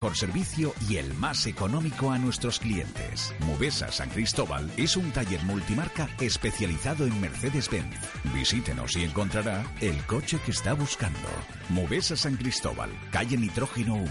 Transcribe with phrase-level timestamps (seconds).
[0.00, 3.34] por servicio y el más económico a nuestros clientes.
[3.40, 7.94] Mubesa San Cristóbal es un taller multimarca especializado en Mercedes-Benz.
[8.32, 11.28] Visítenos y encontrará el coche que está buscando.
[11.68, 14.08] Mubesa San Cristóbal, calle Nitrógeno 1.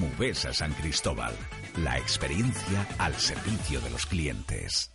[0.00, 1.34] Mubesa San Cristóbal.
[1.76, 4.90] La experiencia al servicio de los clientes.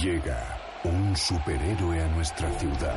[0.00, 2.96] Llega un superhéroe a nuestra ciudad.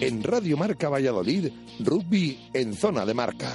[0.00, 1.48] En Radio Marca Valladolid,
[1.80, 3.50] rugby en zona de marca.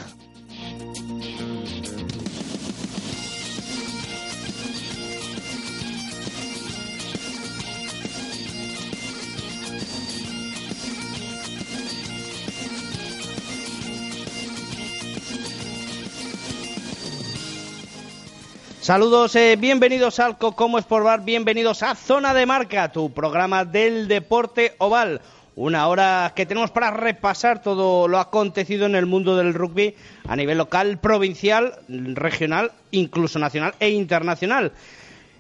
[18.82, 24.08] Saludos, eh, bienvenidos al Cocomo Sport Bar, bienvenidos a Zona de Marca, tu programa del
[24.08, 25.22] deporte oval.
[25.56, 29.96] Una hora que tenemos para repasar todo lo acontecido en el mundo del rugby
[30.28, 34.72] a nivel local, provincial, regional, incluso nacional e internacional.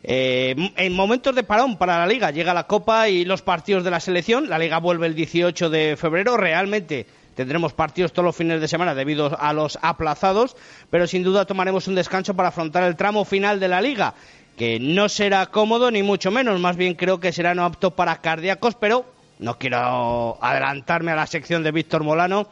[0.04, 3.92] Eh, en momentos de parón para la liga llega la Copa y los partidos de
[3.92, 4.50] la selección.
[4.50, 6.36] La liga vuelve el 18 de febrero.
[6.36, 10.58] Realmente tendremos partidos todos los fines de semana debido a los aplazados,
[10.89, 14.14] pero sin duda tomaremos un descanso para afrontar el tramo final de la liga,
[14.58, 16.59] que no será cómodo ni mucho menos.
[16.59, 19.06] Más bien creo que será no apto para cardíacos, pero
[19.42, 22.47] no quiero adelantarme a la sección de Víctor Molano.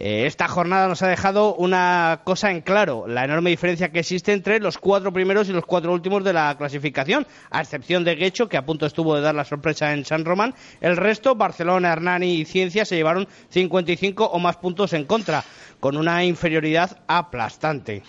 [0.00, 4.32] Eh, esta jornada nos ha dejado una cosa en claro, la enorme diferencia que existe
[4.32, 8.48] entre los cuatro primeros y los cuatro últimos de la clasificación, a excepción de Guecho,
[8.48, 10.54] que a punto estuvo de dar la sorpresa en San Román.
[10.80, 15.42] El resto, Barcelona, Hernani y Ciencia, se llevaron 55 o más puntos en contra,
[15.80, 18.04] con una inferioridad aplastante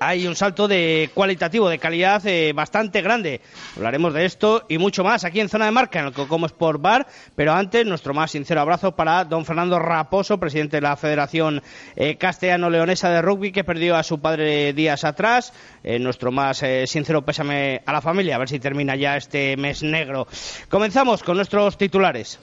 [0.00, 3.40] hay un salto de cualitativo, de calidad eh, bastante grande.
[3.76, 6.80] Hablaremos de esto y mucho más aquí en Zona de Marca, en el Cocomo Sport
[6.80, 7.06] Bar.
[7.34, 11.62] Pero antes, nuestro más sincero abrazo para don Fernando Raposo, presidente de la Federación
[11.96, 15.52] eh, Castellano-Leonesa de Rugby, que perdió a su padre días atrás.
[15.82, 19.82] Eh, nuestro más sincero pésame a la familia, a ver si termina ya este mes
[19.82, 20.26] negro.
[20.68, 22.38] Comenzamos con nuestros titulares.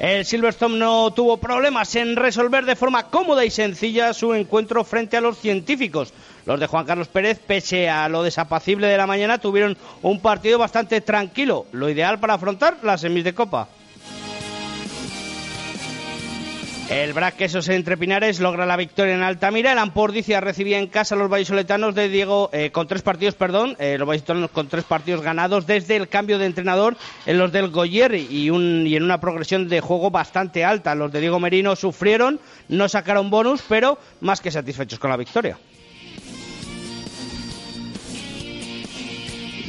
[0.00, 5.18] El Silverstone no tuvo problemas en resolver de forma cómoda y sencilla su encuentro frente
[5.18, 6.14] a los científicos.
[6.46, 10.58] Los de Juan Carlos Pérez, pese a lo desapacible de la mañana, tuvieron un partido
[10.58, 13.68] bastante tranquilo, lo ideal para afrontar las semis de Copa.
[16.90, 19.70] El Braquesos entre Pinares logra la victoria en Altamira.
[19.70, 23.76] El Ampordicia recibía en casa a los vallisoletanos de Diego eh, con tres partidos, perdón,
[23.78, 26.96] eh, los vallisoletanos con tres partidos ganados desde el cambio de entrenador
[27.26, 30.96] en los del Goyer y, un, y en una progresión de juego bastante alta.
[30.96, 35.58] Los de Diego Merino sufrieron, no sacaron bonus, pero más que satisfechos con la victoria.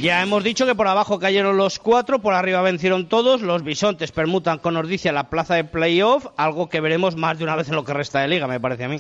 [0.02, 3.42] Ya hemos dicho que por abajo cayeron los cuatro, por arriba vencieron todos.
[3.42, 7.56] Los bisontes permutan con Ordicia la plaza de playoff, algo que veremos más de una
[7.56, 9.00] vez en lo que resta de liga, me parece a mí.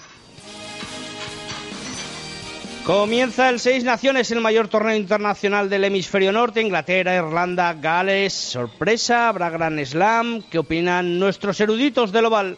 [2.85, 8.33] Comienza el Seis Naciones, el mayor torneo internacional del hemisferio norte, Inglaterra, Irlanda, Gales.
[8.33, 10.43] Sorpresa, habrá Gran Slam.
[10.51, 12.57] ¿Qué opinan nuestros eruditos del oval?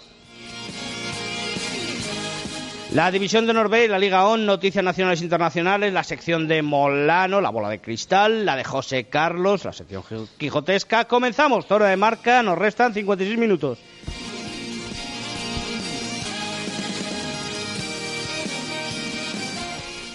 [2.94, 7.42] La división de Norbey, la Liga ON, Noticias Nacionales e Internacionales, la sección de Molano,
[7.42, 10.04] la bola de cristal, la de José Carlos, la sección
[10.38, 11.06] quijotesca.
[11.06, 13.80] Comenzamos, zona de marca, nos restan 56 minutos.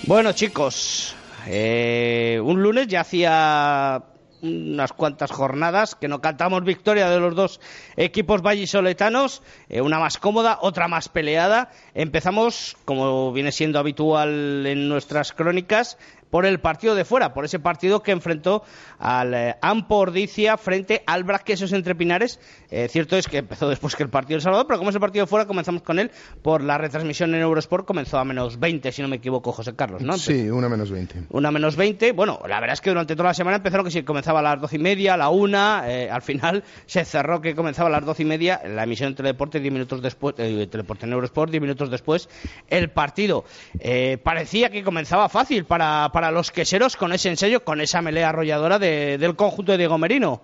[0.06, 1.16] Bueno chicos,
[1.48, 4.04] eh, un lunes ya hacía
[4.42, 7.60] unas cuantas jornadas que no cantamos victoria de los dos
[7.96, 11.70] equipos vallisoletanos, eh, una más cómoda, otra más peleada.
[11.94, 15.98] Empezamos, como viene siendo habitual en nuestras crónicas,
[16.30, 18.62] por el partido de fuera, por ese partido que enfrentó
[18.98, 22.40] al eh, Ampordicia frente al Braquesos entre Pinares.
[22.70, 25.00] Eh, cierto es que empezó después que el partido del Salvador, pero como es el
[25.00, 26.10] partido de fuera, comenzamos con él
[26.42, 30.02] por la retransmisión en Eurosport, comenzó a menos 20, si no me equivoco, José Carlos,
[30.02, 30.18] ¿no?
[30.18, 31.24] sí, una menos 20.
[31.30, 32.12] Una menos 20.
[32.12, 34.60] Bueno, la verdad es que durante toda la semana empezaron que si comenzaba a las
[34.60, 38.04] doce y media, a la una, eh, al final se cerró que comenzaba a las
[38.04, 41.90] doce y media, la emisión en Teledeporte, 10 minutos después, Teledeporte en Eurosport, 10 minutos
[41.90, 42.28] después,
[42.68, 43.44] el partido.
[44.22, 48.78] parecía que comenzaba fácil para para los queseros con ese ensayo, con esa melea arrolladora
[48.78, 50.42] del conjunto de Diego Merino.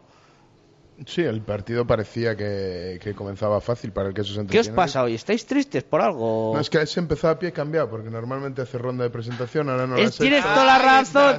[1.06, 5.02] Sí, el partido parecía que, que comenzaba fácil para el que sus ¿Qué os pasa
[5.02, 5.14] hoy?
[5.14, 6.52] ¿Estáis tristes por algo?
[6.54, 9.88] No, es que se empezó a pie cambiado, porque normalmente hace ronda de presentación, ahora
[9.88, 11.38] no es, Tienes toda la razón.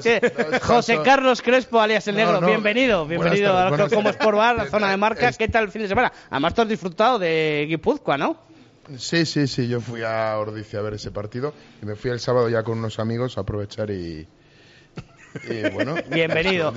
[0.61, 3.05] José Carlos Crespo, alias El Negro, bienvenido.
[3.07, 5.31] Bienvenido a Como Sport Bar, la zona de marca.
[5.31, 6.11] ¿Qué tal el fin de semana?
[6.29, 8.37] Además, tú has disfrutado de Guipúzcoa, ¿no?
[8.97, 9.67] Sí, sí, sí.
[9.67, 12.77] Yo fui a Ordicia a ver ese partido y me fui el sábado ya con
[12.79, 14.27] unos amigos a aprovechar y,
[15.73, 16.73] bueno, Bienvenido.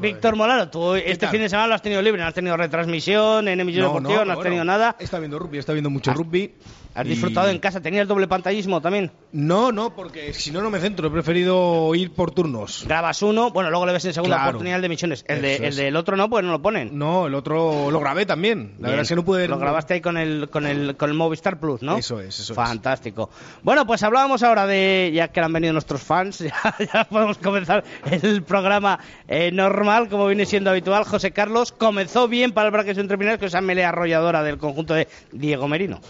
[0.00, 3.48] Víctor Molano, tú este fin de semana lo has tenido libre, no has tenido retransmisión
[3.48, 4.96] en emisión no, deportiva, no, has tenido nada.
[4.98, 6.54] Está viendo rugby, está viendo mucho rugby.
[6.98, 7.80] ¿Has disfrutado en casa?
[7.80, 9.12] ¿Tenías doble pantallismo también?
[9.30, 11.06] No, no, porque si no, no me centro.
[11.06, 12.82] He preferido ir por turnos.
[12.88, 15.24] Grabas uno, bueno, luego le ves en segunda oportunidad de misiones.
[15.28, 16.98] El, de, el del otro no, pues no lo ponen.
[16.98, 18.74] No, el otro lo grabé también.
[18.80, 19.46] La verdad es que no pude...
[19.46, 21.98] Lo grabaste ahí con el, con, el, con el Movistar Plus, ¿no?
[21.98, 23.30] Eso es, eso Fantástico.
[23.62, 26.38] Bueno, pues hablábamos ahora de, ya que han venido nuestros fans,
[26.92, 28.98] ya, podemos comenzar el programa
[29.28, 31.04] eh, normal, como viene siendo habitual.
[31.04, 35.06] José Carlos comenzó bien para el Braques entre con esa melea arrolladora del conjunto de
[35.30, 36.00] Diego Merino.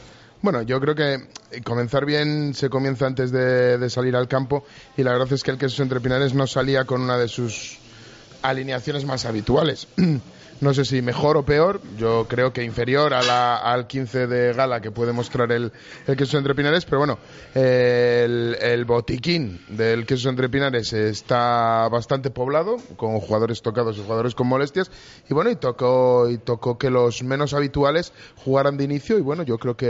[0.40, 1.26] Bueno, yo creo que
[1.64, 4.64] comenzar bien se comienza antes de, salir al campo
[4.96, 7.78] y la verdad es que el Quesos Entre Pinares no salía con una de sus
[8.42, 9.88] alineaciones más habituales.
[10.60, 14.52] no sé si mejor o peor, yo creo que inferior a la, al 15 de
[14.52, 15.72] gala que puede mostrar el,
[16.06, 17.18] el queso entre pinares, pero bueno,
[17.54, 24.34] el, el, botiquín del queso entre pinares está bastante poblado, con jugadores tocados y jugadores
[24.34, 24.90] con molestias,
[25.28, 29.44] y bueno, y tocó, y tocó que los menos habituales jugaran de inicio, y bueno,
[29.44, 29.86] yo creo que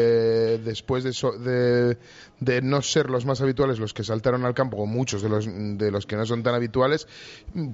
[0.62, 1.98] después de, de,
[2.40, 5.46] de no ser los más habituales los que saltaron al campo, o muchos de los,
[5.46, 7.08] de los que no son tan habituales,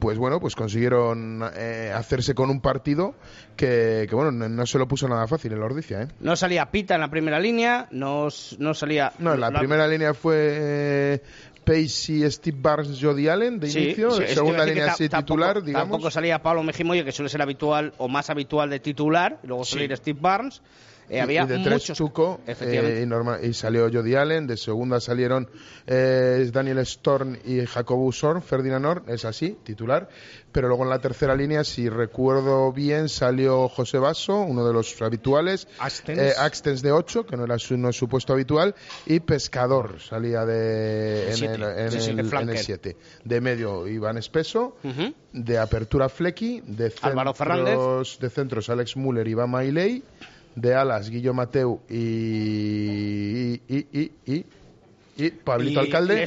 [0.01, 3.15] pues bueno, pues consiguieron eh, hacerse con un partido
[3.57, 6.03] que, bueno, no, se lo puso nada fácil en la Ordicia.
[6.03, 6.09] ¿eh?
[6.21, 8.29] No salía Pita en la primera línea, no,
[8.59, 9.13] no salía...
[9.19, 10.35] No, en la, primera línea fue...
[10.39, 11.23] Eh,
[11.65, 15.89] Pacey, Steve Barnes, Jody Allen de inicio, segunda línea así titular, digamos.
[15.89, 19.65] Tampoco salía Pablo Mejimoye, que suele ser habitual o más habitual de titular, y luego
[19.65, 20.61] salir Steve Barnes.
[21.09, 23.07] Eh, había de tres Chuco eh,
[23.43, 25.49] y, salió Jody Allen, de segunda salieron
[25.87, 30.09] eh, Daniel Storm y Jacobo Sorn, Ferdinand Orn, es así, titular,
[30.51, 35.01] pero luego en la tercera línea, si recuerdo bien, salió José Basso, uno de los
[35.03, 38.75] habituales, Axtens, de 8, que no era su, no es su puesto habitual,
[39.05, 42.19] y Pescador salía de, en,
[42.49, 42.97] el, 7.
[43.25, 44.77] De medio Iván Espeso,
[45.33, 50.03] de apertura Flecky, de centros, de centros Alex Müller y Iván Mailey,
[50.57, 53.87] de alas Guillo Mateu y, y,
[54.27, 54.47] y,
[55.17, 56.25] y Pablito Alcalde,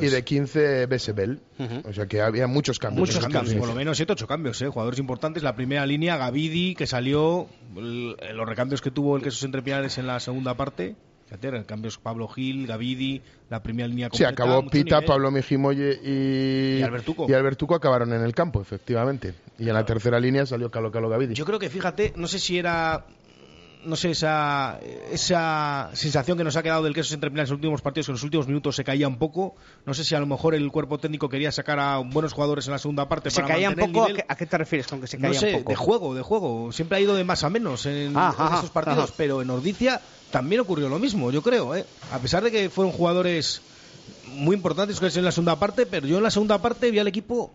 [0.00, 1.40] y de 15 Besebel.
[1.84, 3.08] O sea que había muchos cambios.
[3.08, 4.68] Muchos cambios, por lo menos 7 8 cambios, ¿eh?
[4.68, 5.42] jugadores importantes.
[5.42, 10.06] La primera línea, Gavidi, que salió, los recambios que tuvo el Quesos Entre Pilares en
[10.06, 10.96] la segunda parte.
[11.26, 13.20] Fíjate, cambios Pablo Gil, Gavidi,
[13.50, 17.26] la primera línea completa, Sí, acabó Pita, Pablo Mijimoye y, y, Albertuco.
[17.28, 19.34] y Albertuco acabaron en el campo, efectivamente.
[19.58, 21.34] Y en la tercera línea salió Calo Calo Gavidi.
[21.34, 23.04] Yo creo que, fíjate, no sé si era
[23.84, 24.80] no sé, esa,
[25.10, 28.14] esa sensación que nos ha quedado del queso entre en los últimos partidos, que en
[28.14, 29.54] los últimos minutos se caía un poco.
[29.86, 32.72] No sé si a lo mejor el cuerpo técnico quería sacar a buenos jugadores en
[32.72, 33.30] la segunda parte.
[33.30, 34.06] ¿Se caía un poco?
[34.28, 35.70] ¿A qué, te refieres con que se caía no sé, un poco?
[35.70, 36.72] De juego, de juego.
[36.72, 40.88] Siempre ha ido de más a menos en, esos partidos, pero en Ordicia también ocurrió
[40.88, 41.74] lo mismo, yo creo.
[41.74, 41.84] ¿eh?
[42.12, 43.62] A pesar de que fueron jugadores
[44.26, 47.50] muy importantes en la segunda parte, pero yo en la segunda parte vi al equipo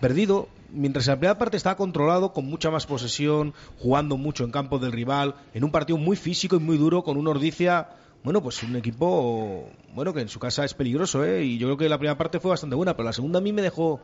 [0.00, 4.50] perdido, mientras en la primera parte estaba controlado, con mucha más posesión, jugando mucho en
[4.50, 7.88] campo del rival, en un partido muy físico y muy duro, con una Ordicia,
[8.22, 11.44] bueno, pues un equipo, bueno, que en su casa es peligroso, ¿eh?
[11.44, 13.52] Y yo creo que la primera parte fue bastante buena, pero la segunda a mí
[13.52, 14.00] me dejó,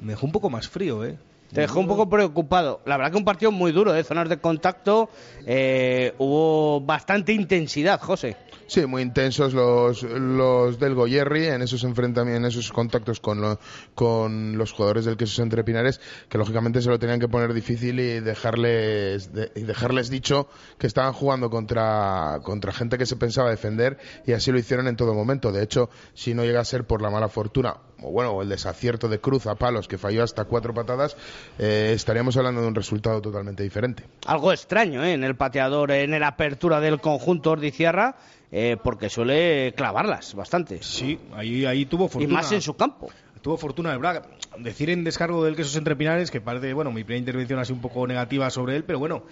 [0.00, 1.18] me dejó un poco más frío, ¿eh?
[1.52, 2.80] Te dejó un poco preocupado.
[2.86, 4.04] La verdad que un partido muy duro, de ¿eh?
[4.04, 5.08] zonas de contacto,
[5.46, 8.36] eh, hubo bastante intensidad, José.
[8.66, 13.58] Sí, muy intensos los, los del Goyerri en esos enfrentamientos, en esos contactos con,
[13.94, 18.00] con los jugadores del Quesos Entre Pinares, que lógicamente se lo tenían que poner difícil
[18.00, 23.98] y dejarles, y dejarles dicho que estaban jugando contra, contra gente que se pensaba defender
[24.26, 25.52] y así lo hicieron en todo momento.
[25.52, 29.08] De hecho, si no llega a ser por la mala fortuna o bueno, el desacierto
[29.08, 31.16] de Cruz a palos que falló hasta cuatro patadas,
[31.58, 34.04] eh, estaríamos hablando de un resultado totalmente diferente.
[34.26, 35.14] Algo extraño ¿eh?
[35.14, 38.16] en el pateador, en la apertura del conjunto Ordiciarra
[38.52, 40.82] eh, porque suele clavarlas bastante.
[40.82, 42.32] Sí, ahí, ahí tuvo fortuna.
[42.32, 43.10] Y más en su campo.
[43.42, 44.22] Tuvo fortuna de Braga.
[44.58, 47.76] Decir en descargo del quesos entre pinares, que parece, bueno, mi primera intervención ha sido
[47.76, 49.24] un poco negativa sobre él, pero bueno,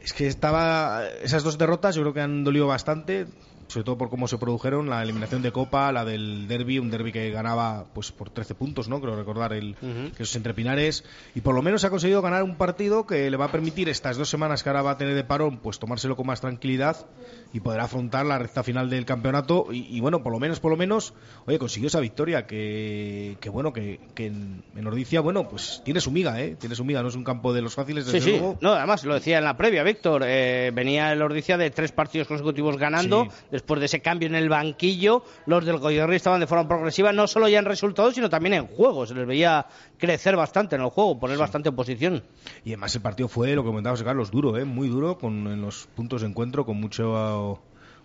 [0.00, 1.06] es que estaba.
[1.22, 3.26] Esas dos derrotas yo creo que han dolido bastante
[3.70, 7.12] sobre todo por cómo se produjeron, la eliminación de Copa, la del derby, un derby
[7.12, 9.00] que ganaba pues por 13 puntos, ¿no?
[9.00, 9.76] Creo recordar el,
[10.16, 13.36] que esos entre Pinares, y por lo menos ha conseguido ganar un partido que le
[13.36, 16.16] va a permitir estas dos semanas que ahora va a tener de parón, pues tomárselo
[16.16, 17.06] con más tranquilidad
[17.52, 20.76] y poder afrontar la recta final del campeonato, y, bueno, por lo menos, por lo
[20.76, 21.14] menos,
[21.46, 26.10] oye, consiguió esa victoria que, que bueno, que, que en, Ordicia, bueno, pues tiene su
[26.10, 26.56] miga, ¿eh?
[26.58, 28.42] Tiene su miga, no es un campo de los fáciles, desde sí, sí.
[28.60, 32.26] No, además, lo decía en la previa, Víctor, eh, venía el Ordicia de tres partidos
[32.26, 33.28] consecutivos ganando,
[33.60, 37.26] después de ese cambio en el banquillo, los del Goyerri estaban de forma progresiva, no
[37.26, 39.06] solo ya en resultados, sino también en juego.
[39.06, 39.66] Se les veía
[39.98, 42.22] crecer bastante en el juego, poner bastante en posición.
[42.64, 44.64] Y además el partido fue, lo que comentabas, Carlos, duro, ¿eh?
[44.64, 47.60] muy duro, con, en los puntos de encuentro, con mucho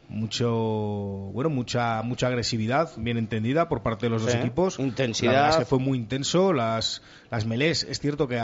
[0.08, 5.66] mucho bueno mucha mucha agresividad bien entendida por parte de los dos equipos intensidad que
[5.66, 8.40] fue muy intenso las las melés es cierto que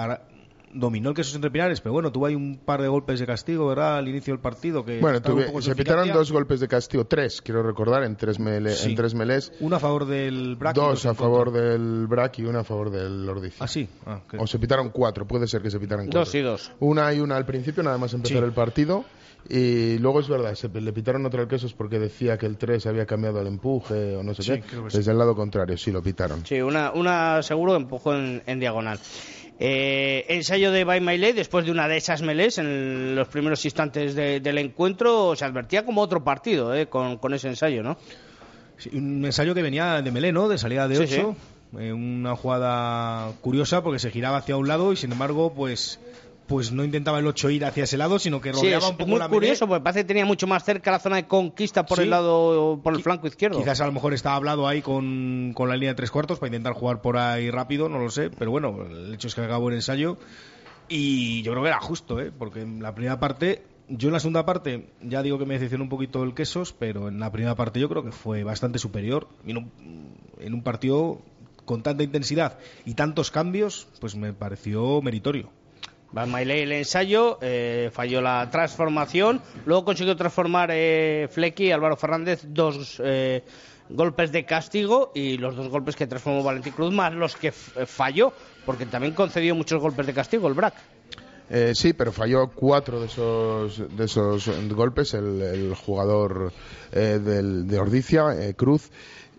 [0.73, 3.67] dominó el queso entre Pinares, pero bueno, tuvo ahí un par de golpes de castigo,
[3.67, 3.97] ¿verdad?
[3.97, 4.83] Al inicio del partido.
[4.85, 5.19] que Bueno,
[5.61, 9.51] se pitaron dos golpes de castigo, tres, quiero recordar, en tres, en tres melés.
[9.59, 10.75] Uno a favor del Brac.
[10.75, 13.63] Dos a favor del Brac y uno a favor del Ordicia.
[13.63, 13.87] Ah, sí.
[14.05, 16.21] Ah, o se pitaron cuatro, puede ser que se pitaran cuatro.
[16.21, 16.71] Dos y dos.
[16.79, 19.05] Una y una al principio, nada más empezar el partido.
[19.49, 22.85] Y luego es verdad, se le pitaron otro al quesos porque decía que el 3
[22.85, 24.77] había cambiado el empuje o no sé qué.
[24.93, 26.45] Desde el lado contrario, sí, lo pitaron.
[26.45, 28.99] Sí, una, una seguro empujó en, en diagonal.
[29.63, 34.15] Eh, ensayo de By My después de una de esas melés en los primeros instantes
[34.15, 37.96] del encuentro, se advertía como otro partido eh, con, ese ensayo, ¿no?
[38.91, 40.50] un ensayo que venía de melé, ¿no?
[40.50, 41.36] De salida de 8.
[41.77, 46.00] Eh, una jugada curiosa porque se giraba hacia un lado y sin embargo, pues
[46.51, 49.22] pues no intentaba el 8 ir hacia ese lado, sino que rodeaba un poco muy
[49.22, 52.81] curioso, porque parece que tenía mucho más cerca la zona de conquista por el lado,
[52.84, 53.58] por el flanco izquierdo.
[53.58, 56.74] Quizás a lo mejor estaba hablado ahí con, la línea de tres cuartos para intentar
[56.74, 59.75] jugar por ahí rápido, no lo sé, pero bueno, el hecho es que acabó el
[59.75, 60.17] ensayo
[60.89, 62.34] y yo creo que era justo, ¿eh?
[62.38, 65.86] porque en la primera parte yo en la segunda parte ya digo que me decepcionó
[65.86, 69.29] un poquito el Quesos, pero en la primera parte yo creo que fue bastante superior.
[69.46, 69.72] En un,
[70.38, 71.22] en un partido
[71.63, 75.50] con tanta intensidad y tantos cambios, pues me pareció meritorio.
[76.12, 82.41] Van el ensayo, eh, falló la transformación, luego consiguió transformar eh, Flecky y Álvaro Fernández
[82.48, 83.44] dos eh,
[83.89, 88.34] golpes de castigo y los dos golpes que transformó Valentín Cruz más los que falló,
[88.65, 90.74] porque también concedió muchos golpes de castigo el BRAC.
[91.75, 96.51] sí, pero falló cuatro de esos, de esos golpes el, jugador
[96.91, 98.91] de Ordicia, Cruz.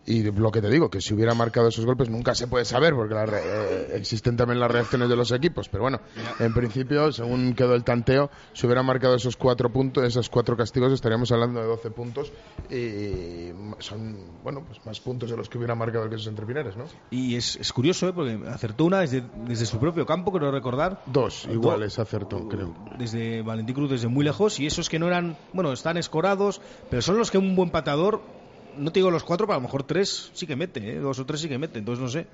[0.04, 2.92] Y lo que te digo, que si hubiera marcado esos golpes nunca se puede saber,
[2.94, 5.68] porque eh, existen también las reacciones de los equipos.
[5.68, 6.00] Pero bueno,
[6.40, 10.92] en principio, según quedó el tanteo, si hubiera marcado esos cuatro puntos, esos cuatro castigos,
[10.92, 12.32] estaríamos hablando de 12 puntos.
[12.68, 16.76] Y son, bueno, pues más puntos de los que hubiera marcado el que entre Pinares,
[16.76, 16.84] ¿no?
[17.10, 18.12] Y es, curioso, ¿eh?
[18.12, 21.02] porque acertó una desde, desde su propio campo, creo recordar.
[21.06, 22.74] Dos, iguales acertó, creo.
[22.98, 24.58] Desde Valentín Cruz, desde muy lejos.
[24.58, 28.41] Y esos que no eran, bueno, están escorados, pero son los que un buen patador
[28.76, 30.98] no te digo los cuatro, pero a lo mejor tres sí que mete, ¿eh?
[30.98, 32.26] dos o tres sí que mete, entonces no sé.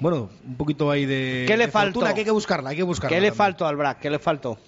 [0.00, 1.44] Bueno, un poquito ahí de.
[1.46, 2.00] ¿Qué le faltó?
[2.00, 3.16] que hay que buscarla, hay que buscarla.
[3.16, 4.00] ¿Qué le faltó al Brac?
[4.00, 4.58] ¿Qué le faltó?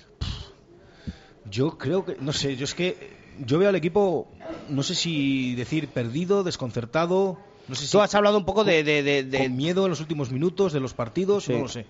[1.51, 2.97] Yo creo que, no sé, yo es que
[3.39, 4.29] yo veo al equipo,
[4.69, 7.39] no sé si decir perdido, desconcertado.
[7.67, 10.73] No sé Tú has hablado un poco de, de, Con miedo en los últimos minutos
[10.73, 11.87] de los partidos, no lo sé.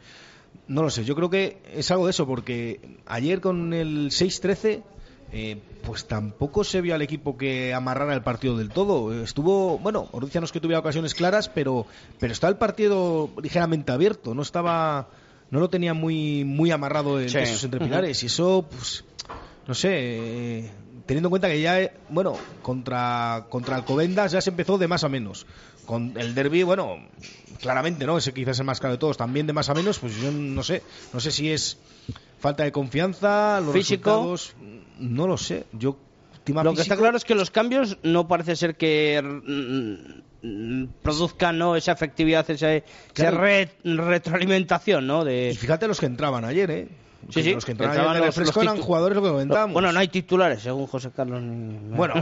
[0.69, 4.83] No lo sé, yo creo que es algo de eso, porque ayer con el 6-13
[5.37, 9.13] eh, pues tampoco se vio al equipo que amarrara el partido del todo.
[9.21, 11.87] Estuvo, bueno, Ordicia no es que tuviera ocasiones claras, pero,
[12.21, 15.09] pero está el partido ligeramente abierto, no estaba,
[15.51, 18.23] no lo tenía muy, muy amarrado en esos entrepilares.
[18.23, 19.05] Y eso, pues,
[19.67, 20.71] no sé, eh,
[21.05, 25.09] teniendo en cuenta que ya, bueno, contra, contra Alcobendas ya se empezó de más a
[25.09, 25.47] menos.
[25.87, 26.99] Con el derby, bueno,
[27.61, 28.19] claramente, ¿no?
[28.19, 29.17] Ese quizás es el más claro de todos.
[29.17, 30.83] También de más a menos, pues yo no sé.
[31.13, 31.79] No sé si es
[32.39, 34.37] falta de confianza, los físico.
[34.99, 35.67] no lo sé.
[35.73, 35.97] Yo
[36.53, 39.23] lo que está claro es que los cambios no parece ser que
[40.43, 41.75] mm, produzcan ¿no?
[41.75, 42.83] esa efectividad, esa,
[43.85, 45.25] retroalimentación, ¿no?
[45.25, 45.51] De...
[45.53, 46.89] Y fíjate los que entraban ayer, ¿eh?
[47.31, 49.73] Sí, sí, los que entraban los, eran jugadores lo que comentábamos.
[49.73, 51.43] Bueno, no hay titulares, según José Carlos.
[51.43, 52.15] Bueno,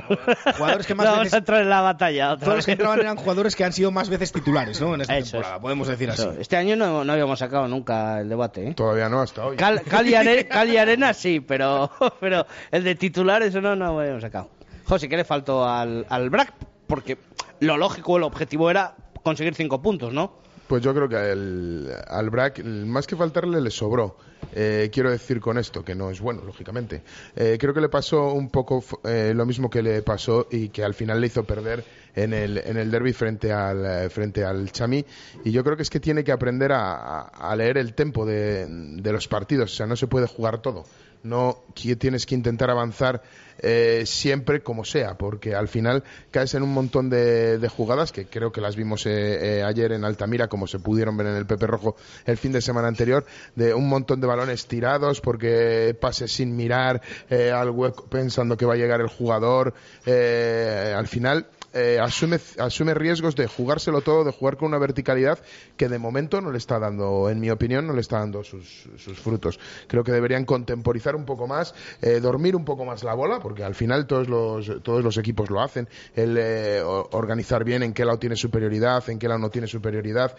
[0.56, 1.32] jugadores que más no, veces...
[1.32, 2.36] Vamos a entrar en la batalla.
[2.36, 4.94] Todos los que entraban eran jugadores que han sido más veces titulares, ¿no?
[4.94, 6.26] En esta temporada, podemos decir así.
[6.38, 8.74] Este año no, no, habíamos sacado nunca el debate, ¿eh?
[8.74, 9.56] Todavía no, hasta hoy.
[9.56, 10.14] Cal, y,
[10.76, 11.90] Arena sí, pero,
[12.20, 14.50] pero el de titulares no, no habíamos sacado.
[14.84, 16.52] José, ¿qué le faltó al, al BRAC?
[16.86, 17.18] Porque
[17.60, 20.42] lo lógico, el objetivo era conseguir cinco puntos, ¿no?
[20.72, 24.16] Pues yo creo que al BRAC, más que faltarle, le sobró.
[24.54, 27.02] Eh, quiero decir con esto, que no es bueno, lógicamente.
[27.36, 30.82] Eh, creo que le pasó un poco eh, lo mismo que le pasó y que
[30.82, 35.04] al final le hizo perder en el, en el derby frente al, frente al Chami.
[35.44, 39.12] Y yo creo que es que tiene que aprender a, leer el tempo de, de
[39.12, 39.74] los partidos.
[39.74, 40.86] O sea, no se puede jugar todo
[41.22, 43.22] no tienes que intentar avanzar
[43.58, 48.52] eh, siempre como sea, porque al final caes en un montón de, jugadas que creo
[48.52, 51.66] que las vimos eh, eh, ayer en Altamira, como se pudieron ver en el Pepe
[51.66, 56.56] Rojo el fin de semana anterior, de un montón de balones tirados porque pases sin
[56.56, 59.74] mirar al hueco pensando que va a llegar el jugador.
[60.06, 65.38] al final eh, asume, asume riesgos de jugárselo todo, de jugar con una verticalidad
[65.76, 68.88] que de momento no le está dando, en mi opinión, no le está dando sus,
[69.22, 69.58] frutos.
[69.86, 73.64] Creo que deberían contemporizar un poco más, eh, dormir un poco más la bola, porque
[73.64, 78.04] al final todos los, todos los equipos lo hacen, el eh, organizar bien en qué
[78.04, 80.36] lado tiene superioridad, en qué lado no tiene superioridad,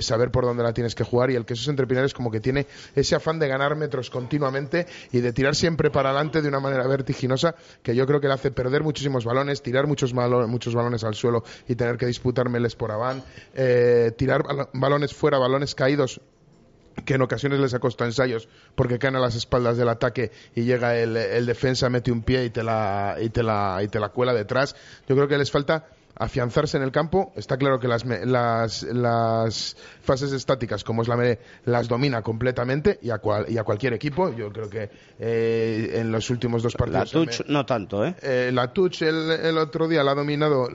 [0.00, 2.66] saber por dónde la tienes que jugar y el que esos entrepinares como que tiene
[2.94, 6.86] ese afán de ganar metros continuamente y de tirar siempre para adelante de una manera
[6.86, 10.12] vertiginosa que yo creo que le hace perder muchísimos balones, tirar muchos,
[10.72, 13.22] balones balones al suelo y tener que disputármeles por Aván,
[13.54, 14.42] eh, tirar
[14.72, 16.20] balones fuera, balones caídos
[17.04, 20.62] que en ocasiones les ha costado ensayos porque caen a las espaldas del ataque y
[20.62, 23.98] llega el, el defensa, mete un pie y te, la, y, te la, y te
[23.98, 24.76] la cuela detrás.
[25.08, 27.32] Yo creo que les falta afianzarse en el campo.
[27.36, 32.98] Está claro que las, las, las fases estáticas, como es la ME, las domina completamente
[33.02, 34.34] y a, cual, y a cualquier equipo.
[34.34, 37.14] Yo creo que eh, en los últimos dos partidos.
[37.14, 38.14] La Touch no tanto, ¿eh?
[38.22, 40.68] eh la Touch el, el, otro día la ha dominado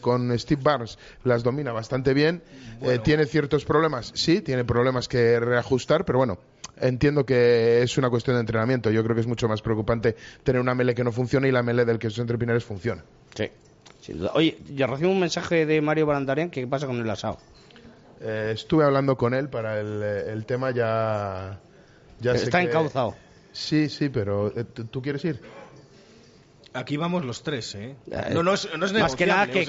[0.00, 2.42] con Steve Barnes, las domina bastante bien.
[2.82, 6.38] Eh, tiene ciertos problemas, sí, tiene problemas que reajustar, pero bueno.
[6.80, 8.88] Entiendo que es una cuestión de entrenamiento.
[8.92, 10.14] Yo creo que es mucho más preocupante
[10.44, 13.02] tener una mele que no funciona y la mele del que sus entrepinares funciona.
[13.34, 13.50] Sí.
[14.34, 17.38] Oye, yo recibo un mensaje de Mario Barandarian qué pasa con el asado.
[18.20, 21.58] Eh, estuve hablando con él para el, el tema ya...
[22.20, 23.14] ya Está encauzado.
[23.52, 25.40] Sí, sí, pero eh, ¿tú quieres ir?
[26.74, 27.96] Aquí vamos los tres, ¿eh?
[28.32, 29.66] No, no es, no es más que nada que,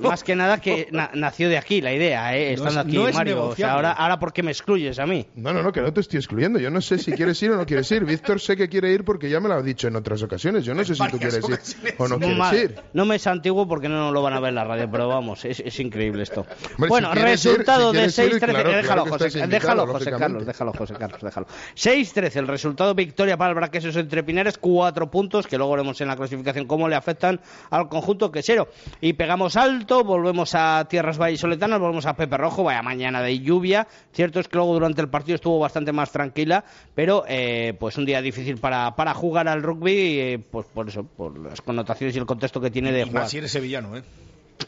[0.00, 2.54] más que nada que nació de aquí la idea, ¿eh?
[2.54, 3.54] Estando aquí, Mario.
[3.66, 5.26] ahora, ahora ¿por qué me excluyes a mí?
[5.34, 6.58] No, no, no, que no te estoy excluyendo.
[6.58, 8.04] Yo no sé si quieres ir o no quieres ir.
[8.04, 10.64] Víctor sé que quiere ir porque ya me lo ha dicho en otras ocasiones.
[10.64, 12.80] Yo no sé si tú quieres ir o no quieres ir.
[12.94, 15.44] No me es antiguo porque no lo van a ver en la radio, pero vamos,
[15.44, 16.46] es, increíble esto.
[16.78, 18.76] bueno, resultado de 6-13.
[18.76, 21.46] déjalo, José, déjalo, José Carlos, déjalo, José Carlos, déjalo.
[21.76, 26.16] 6-13, el resultado victoria para el Braquesos entre Pinares, cuatro puntos que luego en la
[26.16, 28.68] clasificación cómo le afectan al conjunto quesero.
[29.00, 33.86] Y pegamos alto, volvemos a tierras vallisoletanas, volvemos a Pepe Rojo, vaya mañana de lluvia.
[34.12, 38.04] Cierto es que luego durante el partido estuvo bastante más tranquila, pero eh, pues un
[38.04, 42.18] día difícil para, para jugar al rugby, eh, pues por eso, por las connotaciones y
[42.18, 43.22] el contexto que tiene de y jugar.
[43.22, 44.02] Más si eres sevillano, ¿eh?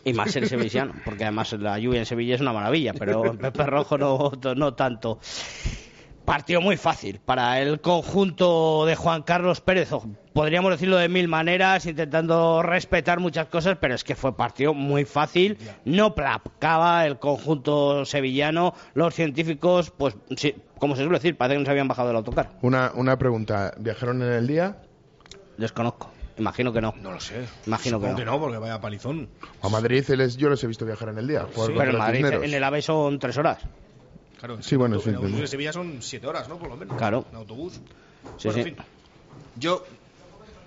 [0.04, 3.38] Y más ser sevillano, porque además la lluvia en Sevilla es una maravilla, pero en
[3.38, 5.20] Pepe Rojo no, no tanto.
[6.24, 9.90] Partido muy fácil para el conjunto de Juan Carlos Pérez.
[10.32, 15.04] Podríamos decirlo de mil maneras, intentando respetar muchas cosas, pero es que fue partido muy
[15.04, 15.58] fácil.
[15.84, 18.74] No placaba el conjunto sevillano.
[18.94, 22.16] Los científicos, pues, sí, como se suele decir, parece que no se habían bajado del
[22.16, 22.50] autocar.
[22.62, 24.78] Una, una pregunta: ¿viajaron en el día?
[25.58, 26.10] Desconozco.
[26.38, 26.94] Imagino que no.
[27.00, 27.44] No lo sé.
[27.66, 28.16] Imagino que no.
[28.16, 28.40] que no.
[28.40, 29.28] porque vaya palizón.
[29.62, 30.04] A Madrid
[30.36, 31.46] yo los he visto viajar en el día.
[31.54, 33.58] pero en Madrid, en el AVE son tres horas.
[34.38, 35.10] Claro, sí, bueno, sí.
[35.10, 36.58] En de Sevilla son siete horas, ¿no?
[36.58, 36.96] Por lo menos.
[36.96, 37.24] Claro.
[37.30, 37.80] En autobús.
[38.36, 38.60] Sí, sí.
[38.60, 38.76] En fin.
[39.56, 39.84] Yo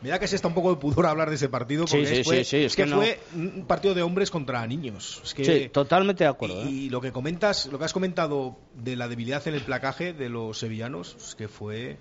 [0.02, 2.24] me da que se está un poco de pudor hablar de ese partido porque sí,
[2.24, 5.22] sí, sí, es, que, fue un partido de hombres contra niños.
[5.24, 6.64] Es que, sí, totalmente de acuerdo.
[6.70, 6.90] Y, ¿eh?
[6.92, 10.60] lo que comentas, lo que has comentado de la debilidad en el placaje de los
[10.60, 11.98] sevillanos, es que fue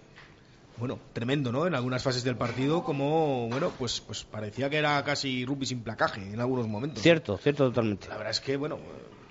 [0.79, 1.67] bueno, tremendo, ¿no?
[1.67, 5.81] En algunas fases del partido, como, bueno, pues, pues parecía que era casi rugby sin
[5.81, 7.03] placaje en algunos momentos.
[7.03, 8.09] Cierto, cierto, totalmente.
[8.09, 8.79] La verdad es que, bueno,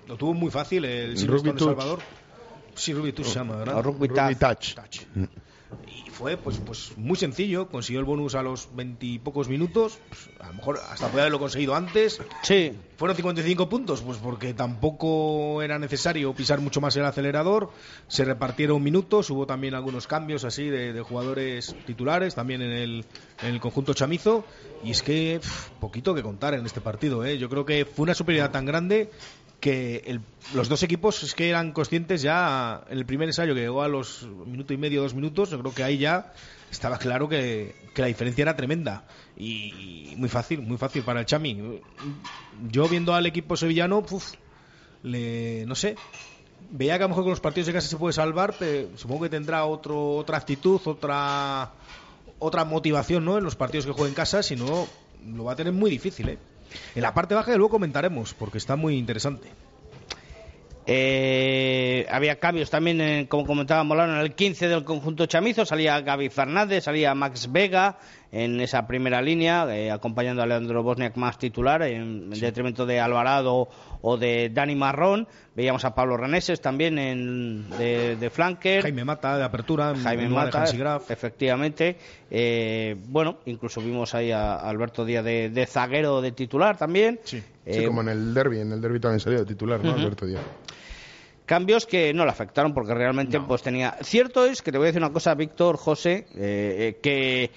[0.08, 2.00] lo tuvo muy fácil el Silvestre Salvador.
[2.76, 3.82] Sí, Rugby Touch se llama, ¿verdad?
[3.82, 4.76] Rugby, Touch.
[5.14, 5.24] Mm.
[5.88, 10.48] Y fue pues, pues muy sencillo, consiguió el bonus a los veintipocos minutos, pues, a
[10.48, 12.20] lo mejor hasta podía haberlo conseguido antes.
[12.42, 12.72] Sí.
[12.96, 17.70] Fueron 55 puntos, pues porque tampoco era necesario pisar mucho más el acelerador,
[18.08, 23.04] se repartieron minutos, hubo también algunos cambios así de, jugadores titulares, también en el,
[23.42, 24.44] en el conjunto chamizo,
[24.82, 25.40] y es que
[25.78, 27.36] poquito que contar en este partido, ¿eh?
[27.36, 29.10] yo creo que fue una superioridad tan grande
[29.60, 30.20] que
[30.54, 33.88] los dos equipos es que eran conscientes ya en el primer ensayo que llegó a
[33.88, 36.32] los minuto y medio, dos minutos, yo creo que ahí ya
[36.70, 39.04] estaba claro que, la diferencia era tremenda
[39.36, 41.80] y, muy fácil, muy fácil para el Chami.
[42.70, 44.04] Yo viendo al equipo sevillano,
[45.02, 45.96] le, no sé,
[46.70, 49.24] veía que a lo mejor con los partidos de casa se puede salvar, pero supongo
[49.24, 51.72] que tendrá otro, otra actitud, otra
[52.38, 53.38] otra motivación ¿no?
[53.38, 54.86] en los partidos que juegue en casa, si no
[55.26, 56.38] lo va a tener muy difícil, ¿eh?
[56.94, 59.48] En la parte baja luego comentaremos, porque está muy interesante.
[60.88, 66.28] Eh, había cambios también, como comentaba Molano, en el 15 del conjunto chamizo salía Gaby
[66.28, 67.98] Fernández, salía Max Vega,
[68.36, 73.66] en esa primera línea, eh, acompañando a Leandro Bosniak más titular, en, detrimento de Alvarado
[74.02, 75.26] o de Dani Marrón.
[75.54, 78.82] Veíamos a Pablo Reneses también en, de, flanker.
[78.82, 79.94] Jaime Mata de apertura.
[79.96, 80.64] Jaime Mata,
[81.08, 81.96] efectivamente.
[82.30, 87.18] Eh, bueno, incluso vimos ahí a Alberto Díaz de, zaguero de titular también.
[87.24, 87.42] Sí,
[87.86, 88.60] como en el derby.
[88.60, 89.94] En el derby también salió de titular, ¿no?
[89.94, 90.42] Alberto Díaz
[91.46, 94.88] cambios que no le afectaron porque realmente pues tenía cierto es que te voy a
[94.88, 97.52] decir una cosa Víctor José eh, eh, que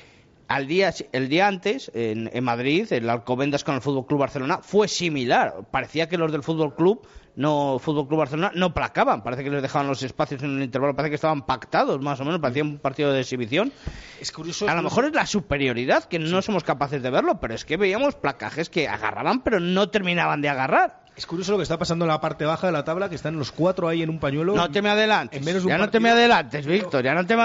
[0.49, 4.59] al día el día antes en, en, Madrid el Alcobendas con el Fútbol Club Barcelona
[4.62, 5.67] fue similar.
[5.71, 9.23] Parecía que los del Fútbol Club no Fútbol Club Barcelona no placaban.
[9.23, 10.95] Parece que les dejaban los espacios en el intervalo.
[10.95, 12.41] Parece que estaban pactados más o menos.
[12.41, 13.71] Parecía un partido de exhibición.
[14.19, 17.53] Es curioso a lo mejor es la superioridad que no somos capaces de verlo pero
[17.53, 21.63] es que veíamos placajes que agarraban pero no terminaban de agarrar es curioso lo que
[21.63, 24.10] está pasando en la parte baja de la tabla, que están los cuatro ahí en
[24.10, 24.55] un pañuelo.
[24.55, 25.43] No te me adelantes.
[25.65, 27.03] ya no te me adelantes, Víctor.
[27.03, 27.43] Ya no te me...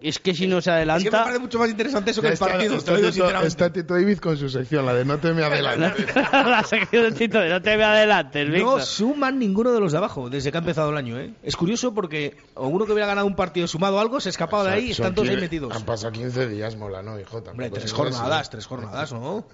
[0.00, 1.04] es que si no se adelanta.
[1.04, 2.76] Es me parece mucho más interesante eso que el partido.
[2.76, 6.14] Está, Tito David con su sección, la de no te me adelantes.
[6.32, 8.78] la sección de Tito de no te me adelantes, Víctor.
[8.78, 11.18] No suman ninguno de los de abajo desde que ha empezado el año.
[11.18, 11.34] ¿eh?
[11.42, 14.74] Es curioso porque uno que hubiera ganado un partido sumado algo se ha escapado de
[14.74, 15.74] ahí y están todos ahí metidos.
[15.74, 17.42] Han pasado 15 días, mola, ¿no, hijo?
[17.50, 19.44] Hombre, tres jornadas, tres jornadas, ¿no?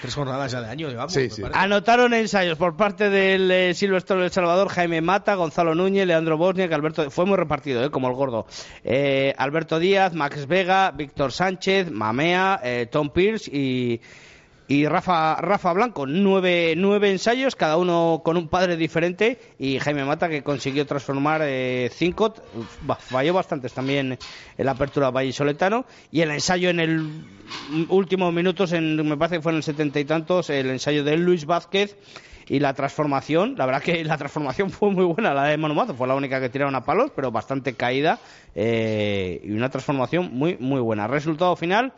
[0.00, 1.16] Tres jornadas ya de año, digamos.
[1.52, 6.72] Anotaron ensayos por parte del eh, Silvestre del Salvador, Jaime Mata, Gonzalo Núñez, Leandro Bosniak,
[6.72, 7.10] Alberto.
[7.10, 8.46] Fue muy repartido, eh, como el gordo.
[8.84, 14.00] Eh, Alberto Díaz, Max Vega, Víctor Sánchez, Mamea, Tom Pierce y
[14.68, 20.04] y Rafa, Rafa Blanco, nueve, nueve ensayos, cada uno con un padre diferente, y Jaime
[20.04, 22.32] Mata que consiguió transformar eh, cinco,
[22.98, 24.18] falló bastantes también
[24.56, 27.24] en la apertura vallisoletano, y el ensayo en el
[27.88, 31.16] último minutos, en, me parece que fue en el setenta y tantos, el ensayo de
[31.16, 31.96] Luis Vázquez,
[32.48, 36.08] y la transformación, la verdad que la transformación fue muy buena, la de Manumazo, fue
[36.08, 38.18] la única que tiraron a palos, pero bastante caída,
[38.54, 41.06] eh, y una transformación muy, muy buena.
[41.06, 41.92] Resultado final,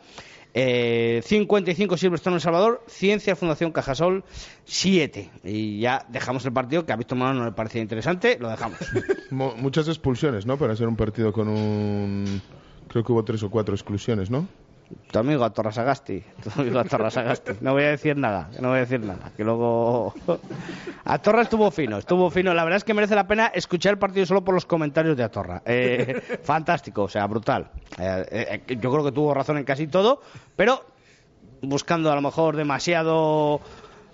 [0.57, 4.23] eh, 55 Silverstone El Salvador, Ciencia Fundación Cajasol
[4.63, 5.29] 7.
[5.43, 8.79] Y ya dejamos el partido que a Víctor Manuel no le parecía interesante, lo dejamos.
[9.29, 10.57] Muchas expulsiones, ¿no?
[10.57, 12.41] Para ser un partido con un.
[12.87, 14.47] Creo que hubo tres o cuatro exclusiones, ¿no?
[15.11, 17.53] Tu amigo a Torrasagasti, tu amigo a Torrasagasti.
[17.61, 20.13] No voy a decir nada, no voy a decir nada, que luego
[21.05, 22.53] a Torra estuvo fino, estuvo fino.
[22.53, 25.23] La verdad es que merece la pena escuchar el partido solo por los comentarios de
[25.23, 25.61] Atorra.
[25.65, 27.69] Eh, fantástico, o sea, brutal.
[27.97, 30.21] Eh, eh, yo creo que tuvo razón en casi todo,
[30.55, 30.85] pero
[31.61, 33.61] buscando a lo mejor demasiado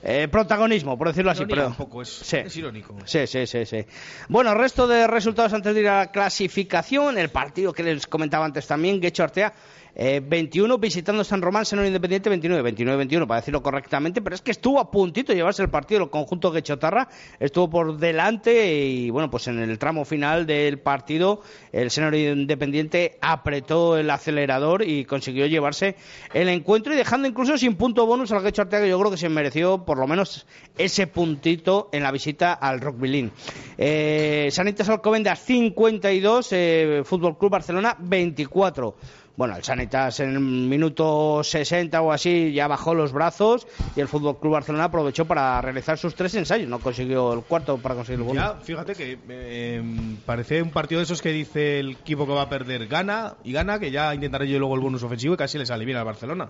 [0.03, 1.45] eh, protagonismo, por decirlo así.
[1.45, 1.67] Pero...
[1.67, 2.97] Un poco, es, es, irónico.
[3.05, 3.85] Sí, sí, sí, sí.
[4.29, 7.17] Bueno, resto de resultados antes de ir a la clasificación.
[7.17, 9.53] El partido que les comentaba antes también, Guecho Artea
[9.95, 14.51] 21 eh, visitando San Román, Senor Independiente 29, 29-21 para decirlo correctamente, pero es que
[14.51, 17.07] estuvo a puntito llevarse el partido el conjunto Guechotarra,
[17.39, 23.17] estuvo por delante y bueno, pues en el tramo final del partido el Senor Independiente
[23.21, 25.95] apretó el acelerador y consiguió llevarse
[26.33, 29.29] el encuentro y dejando incluso sin punto bonus al Guecho que yo creo que se
[29.29, 30.45] mereció por lo menos
[30.77, 33.31] ese puntito en la visita al Rockville
[33.77, 38.95] eh, Sanitas Alcobendas 52, eh, Fútbol Club Barcelona 24.
[39.37, 43.65] Bueno, el Sanitas en el minuto 60 o así ya bajó los brazos
[43.95, 46.67] y el Fútbol Club Barcelona aprovechó para realizar sus tres ensayos.
[46.67, 48.35] No consiguió el cuarto para conseguir el gol.
[48.35, 49.83] Ya, fíjate que eh,
[50.25, 53.51] parece un partido de esos que dice el equipo que va a perder gana y
[53.51, 56.05] gana, que ya intentaré yo luego el bonus ofensivo y casi le sale bien al
[56.05, 56.49] Barcelona.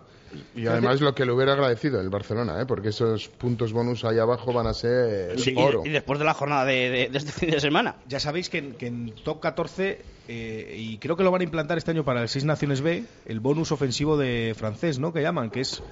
[0.55, 2.65] Y además lo que le hubiera agradecido el Barcelona, ¿eh?
[2.65, 5.83] porque esos puntos bonus ahí abajo van a ser oro.
[5.85, 7.95] Y, después de la jornada de, este fin de semana.
[8.07, 11.43] Ya sabéis que en, que en top 14 eh, y creo que lo van a
[11.43, 15.13] implantar este año para el Seis Naciones B, el bonus ofensivo de francés, ¿no?
[15.13, 15.83] Que llaman, que es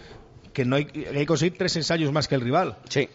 [0.53, 2.77] que no hay, hay que conseguir tres ensayos más que el rival.
[2.89, 3.09] Sí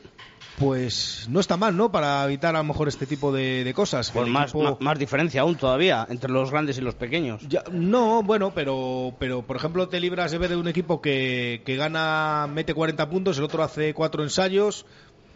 [0.58, 1.90] pues no está mal, ¿no?
[1.90, 4.10] Para evitar a lo mejor este tipo de, cosas.
[4.10, 7.42] Pues más, más, diferencia aún todavía entre los grandes y los pequeños.
[7.48, 11.62] Ya, no, bueno, pero, pero por ejemplo te libras de ver de un equipo que,
[11.64, 14.86] que gana, mete 40 puntos, el otro hace cuatro ensayos,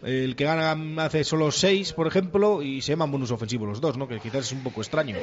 [0.03, 3.97] el que gana hace solo seis, por ejemplo, y se llaman bonus ofensivos los dos,
[3.97, 4.07] ¿no?
[4.07, 5.17] Que quizás es un poco extraño.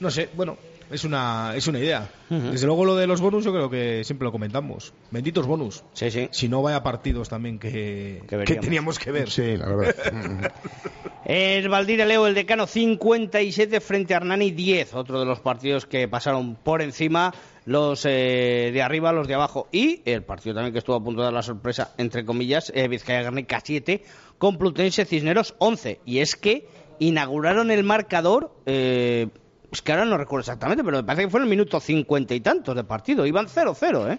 [0.00, 0.56] No sé, bueno,
[0.90, 2.10] es una, es una idea.
[2.28, 4.92] Desde luego lo de los bonus yo creo que siempre lo comentamos.
[5.10, 5.84] Benditos bonus.
[5.92, 6.28] Sí, sí.
[6.32, 9.30] Si no vaya partidos también que, que, teníamos que ver.
[9.30, 10.52] Sí, la verdad.
[11.26, 14.94] el Valdire Leo, el decano 57 frente a Hernani 10.
[14.94, 17.32] Otro de los partidos que pasaron por encima
[17.66, 19.68] los eh, de arriba, los de abajo.
[19.70, 22.88] Y el partido también que estuvo a punto de dar la sorpresa, entre comillas, eh,
[22.88, 24.02] Vizcaya Garnica 7,
[24.38, 26.00] Complutense Cisneros 11.
[26.04, 26.66] Y es que
[26.98, 29.28] inauguraron el marcador eh,
[29.70, 32.34] es que ahora no recuerdo exactamente, pero me parece que fue en el minuto cincuenta
[32.34, 33.26] y tantos de partido.
[33.26, 34.18] Iban 0-0, ¿eh?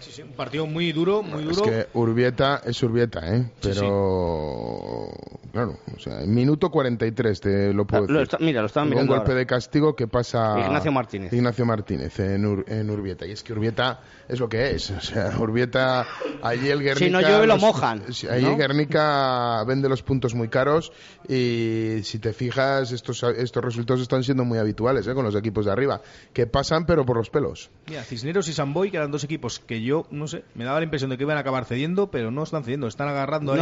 [0.00, 1.64] Sí, sí, un partido muy duro, muy duro.
[1.64, 3.50] Es que Urbieta es Urbieta, ¿eh?
[3.62, 5.08] Pero,
[5.52, 5.78] claro.
[5.96, 8.38] O sea, en minuto 43 te lo puedo decir.
[8.40, 11.32] mira, lo están mirando Un golpe de castigo que pasa Ignacio Martínez.
[11.32, 13.26] Ignacio Martínez en, en, Urbieta.
[13.26, 14.90] Y es que Urbieta es lo que es.
[14.90, 16.06] O sea, Urbieta,
[16.42, 17.04] allí el Guernica...
[17.06, 18.02] Si no llueve lo mojan.
[18.30, 20.92] Allí Guernica vende los puntos muy caros
[21.28, 25.14] y si te fijas, estos, estos resultados están siendo muy habituales ¿eh?
[25.14, 26.00] con los equipos de arriba,
[26.32, 27.70] que pasan pero por los pelos.
[27.88, 30.84] Mira, Cisneros y Samboy, que eran dos equipos que yo, no sé, me daba la
[30.84, 33.60] impresión de que iban a acabar cediendo, pero no están cediendo, están agarrando ahí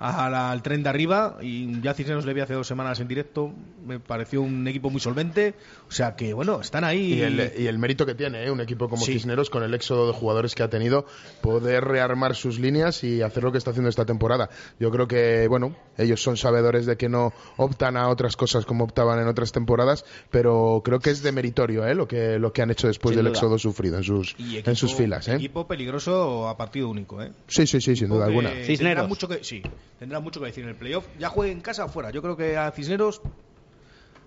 [0.00, 3.52] al tren de arriba y ya Cisneros le vi hace dos semanas en directo,
[3.86, 5.54] me pareció un equipo muy solvente,
[5.88, 7.14] o sea que bueno, están ahí.
[7.14, 8.50] Y el, mérito que tiene ¿eh?
[8.50, 11.04] un equipo como Cisneros con el éxodo de jugadores que ha tenido,
[11.42, 14.48] poder rearmar sus líneas y hacer lo que está haciendo esta temporada.
[14.78, 18.84] Yo creo que, bueno, ellos son sabedores de que no optan a otras cosas como
[18.84, 21.94] optaban en otras temporadas, pero creo que es de meritorio ¿eh?
[21.94, 25.28] lo, que, lo que han hecho después del éxodo sufrido en sus, en sus filas.
[25.30, 25.36] ¿Eh?
[25.36, 27.22] Equipo peligroso a partido único.
[27.22, 27.32] ¿eh?
[27.46, 28.50] Sí, sí, sí, sin duda alguna.
[28.64, 29.08] Cisneros.
[29.08, 29.62] mucho que, sí,
[29.98, 31.06] tendrá mucho que decir en el playoff.
[31.18, 32.10] Ya juegue en casa o fuera.
[32.10, 33.22] Yo creo que a Cisneros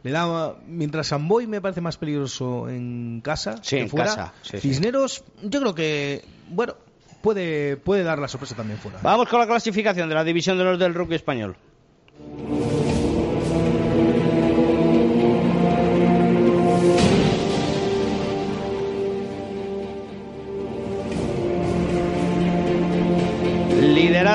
[0.03, 4.33] le da mientras Samboy me parece más peligroso en casa sí, en fuera.
[4.43, 6.75] Cisneros, yo creo que bueno
[7.21, 8.99] puede puede dar la sorpresa también fuera.
[9.01, 11.55] Vamos con la clasificación de la división de los del rugby español.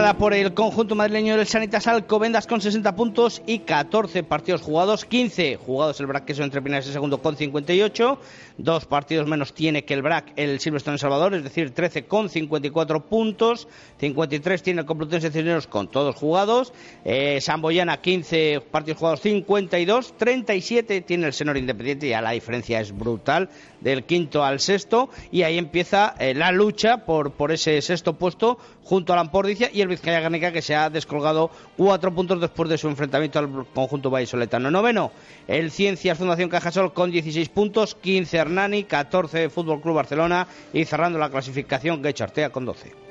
[0.09, 5.05] Liderada por el conjunto madrileño del Sanitas Alcobendas con 60 puntos y 14 partidos jugados,
[5.05, 8.19] 15 jugados el BRAC que son entre Pinares el segundo con 58,
[8.59, 12.29] dos partidos menos tiene que el BRAC el Silverstone en Salvador, es decir, 13 con
[12.29, 13.69] 54 puntos,
[13.99, 16.73] 53 tiene el Complutense Cisneros con todos jugados,
[17.05, 22.97] eh, Samboyana 15 partidos jugados, 52, 37 tiene el Senor Independiente, ya la diferencia es
[22.97, 28.15] brutal del quinto al sexto y ahí empieza eh, la lucha por, por ese sexto
[28.15, 32.41] puesto junto a la Ampordicia y el Vizcaya Garnica que se ha descolgado cuatro puntos
[32.41, 34.71] después de su enfrentamiento al conjunto vallisoletano.
[34.71, 35.13] Noveno,
[35.47, 41.19] el Ciencias Fundación Cajasol con 16 puntos, 15 Hernani, 14 Fútbol Club Barcelona y cerrando
[41.19, 43.08] la clasificación Gecho Artea con 12.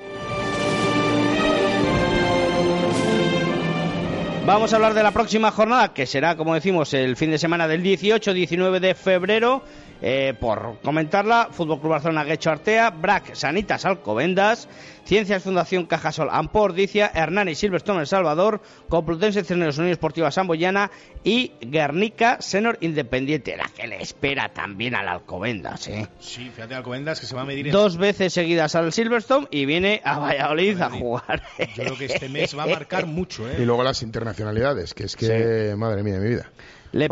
[4.48, 7.68] Vamos a hablar de la próxima jornada, que será, como decimos, el fin de semana
[7.68, 9.62] del 18-19 de febrero.
[10.00, 14.68] Eh, por comentarla, Fútbol Club Barcelona Guecho Artea, Brac Sanitas Alcobendas,
[15.04, 20.92] Ciencias Fundación Cajasol Ampor, Dicia, Hernani Silverstone El Salvador, Complutense Cisneros Unión Esportiva Samboyana
[21.24, 25.88] y Guernica Senor Independiente, la que le espera también al Alcobendas.
[25.88, 26.06] ¿eh?
[26.20, 27.72] Sí, fíjate Alcobendas que se va a medir.
[27.72, 31.42] Dos veces seguidas al Silverstone y viene a Valladolid a jugar.
[31.58, 33.48] Yo creo que este mes va a marcar mucho.
[33.48, 33.56] ¿eh?
[33.58, 34.00] Y luego las
[34.38, 36.50] internacionalidades, que es que, madre mía de mi vida.
[36.90, 37.06] Le,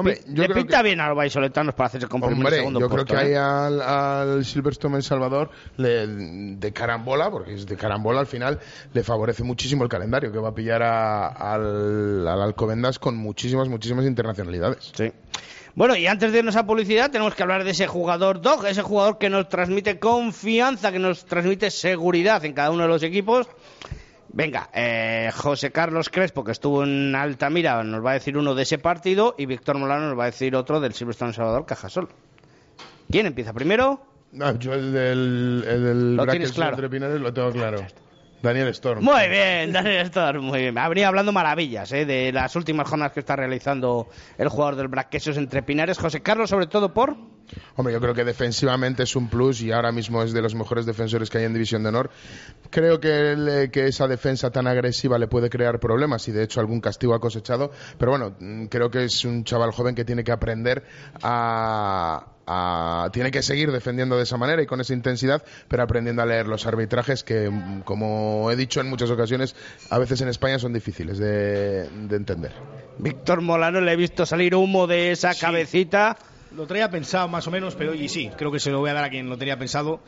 [0.54, 3.36] pinta bien a los vallisoletanos para hacerse con Hombre, segundo yo creo que ahí ¿eh?
[3.36, 8.58] al, Silverstone en Salvador de carambola, porque es de carambola al final,
[8.94, 14.06] le favorece muchísimo el calendario que va a pillar al, al Alcobendas con muchísimas, muchísimas
[14.06, 14.92] internacionalidades.
[14.96, 15.12] Sí.
[15.74, 18.80] Bueno, y antes de irnos a publicidad, tenemos que hablar de ese jugador dog, ese
[18.80, 23.46] jugador que nos transmite confianza, que nos transmite seguridad en cada uno de los equipos
[24.28, 28.62] Venga, eh, José Carlos Crespo, que estuvo en Altamira, nos va a decir uno de
[28.62, 32.08] ese partido y Víctor Molano nos va a decir otro del Silverstone Salvador Cajasol.
[33.10, 34.00] ¿Quién empieza primero?
[34.40, 36.76] Ah, yo el del, el del lo tienes claro.
[36.76, 37.78] lo tengo claro.
[38.42, 39.03] Daniel Storm.
[39.03, 40.79] Muy bien, Daniel Storm, muy bien.
[40.79, 42.05] Ha venido hablando maravillas ¿eh?
[42.05, 45.99] de las últimas jornadas que está realizando el jugador del Braquesos entre Pinares.
[45.99, 47.16] José Carlos, sobre todo por...
[47.77, 50.85] Hombre, yo creo que defensivamente es un plus y ahora mismo es de los mejores
[50.85, 52.11] defensores que hay en División de Honor.
[52.70, 56.81] Creo que, que esa defensa tan agresiva le puede crear problemas y de hecho algún
[56.81, 57.70] castigo ha cosechado.
[57.99, 60.85] Pero bueno, mm, creo que es un chaval joven que tiene que aprender
[61.22, 62.36] a,
[63.12, 66.46] tiene que seguir defendiendo de esa manera y con esa intensidad, pero aprendiendo a leer
[66.46, 67.50] los arbitrajes que,
[67.85, 69.56] como he dicho en muchas ocasiones,
[69.90, 72.52] a veces en España son difíciles de, entender.
[72.98, 76.16] Víctor Molano le he visto salir humo de esa cabecita.
[76.54, 78.94] Lo traía pensado más o menos, pero y sí, creo que se lo voy a
[78.94, 80.00] dar a quien lo tenía pensado.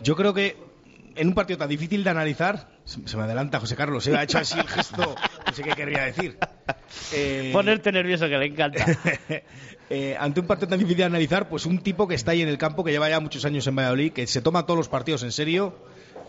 [0.00, 0.56] Yo creo que
[1.14, 4.38] en un partido tan difícil de analizar, se me adelanta José Carlos, se ha hecho
[4.38, 5.14] así el gesto,
[5.46, 6.38] no sé qué querría decir.
[7.14, 8.86] Eh, Ponerte nervioso, que le encanta.
[9.94, 12.48] Eh, ante un partido tan difícil de analizar, pues un tipo que está ahí en
[12.48, 15.22] el campo, que lleva ya muchos años en Valladolid, que se toma todos los partidos
[15.22, 15.76] en serio,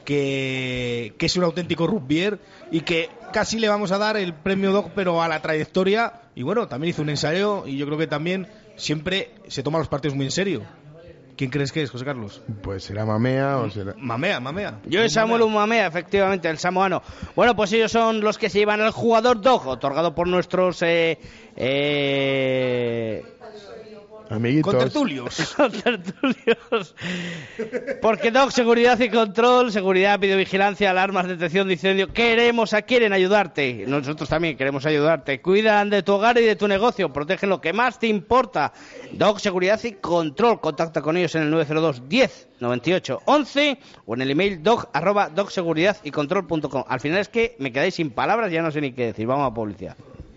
[0.03, 2.39] que, es un auténtico rugbier
[2.71, 6.23] y que casi le vamos a dar el premio Dog, pero a la trayectoria.
[6.35, 9.87] Y bueno, también hizo un ensayo y yo creo que también siempre se toma los
[9.87, 10.63] partidos muy en serio.
[11.35, 12.41] ¿Quién crees que es, José Carlos?
[12.61, 13.95] Pues será Mamea o será...
[13.97, 14.79] Mamea, Mamea.
[14.85, 17.01] Yo es Samuel Mamea, efectivamente, el samoano.
[17.35, 20.81] Bueno, pues ellos son los que se llevan el jugador dog, otorgado por nuestros...
[20.83, 21.17] Eh,
[21.55, 23.23] eh,
[24.33, 24.73] Amiguitos.
[24.73, 25.53] Con tertulios.
[25.57, 26.95] Con tertulios.
[28.01, 33.85] Porque Doc, seguridad y control, seguridad, videovigilancia, alarmas, detección de incendio, queremos, quieren ayudarte.
[33.87, 35.39] Nosotros también queremos ayudarte.
[35.39, 38.73] Cuidan de tu hogar y de tu negocio, protegen lo que más te importa.
[39.11, 40.59] Doc, seguridad y control.
[40.59, 45.29] Contacta con ellos en el 902 10 98 11 o en el email doc arroba
[45.29, 46.85] docseguridad y control.com.
[46.87, 49.27] Al final es que me quedáis sin palabras, ya no sé ni qué decir.
[49.27, 49.95] Vamos a publicidad.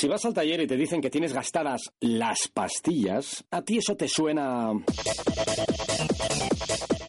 [0.00, 3.96] Si vas al taller y te dicen que tienes gastadas las pastillas, a ti eso
[3.96, 4.72] te suena...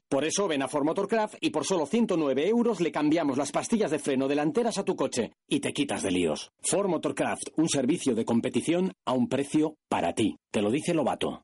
[0.09, 3.91] Por eso ven a Ford Motorcraft y por solo 109 euros le cambiamos las pastillas
[3.91, 6.51] de freno delanteras a tu coche y te quitas de líos.
[6.63, 10.35] Ford Motorcraft, un servicio de competición a un precio para ti.
[10.51, 11.43] Te lo dice Lobato.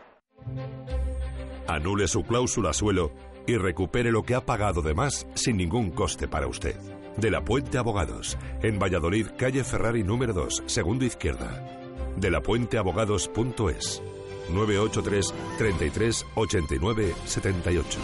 [1.67, 3.11] Anule su cláusula suelo
[3.47, 6.75] y recupere lo que ha pagado de más sin ningún coste para usted.
[7.17, 11.67] De la Puente Abogados, en Valladolid, calle Ferrari número 2, segundo izquierda.
[12.15, 14.01] De la puenteabogados.es
[14.49, 17.99] 983 33 89 78.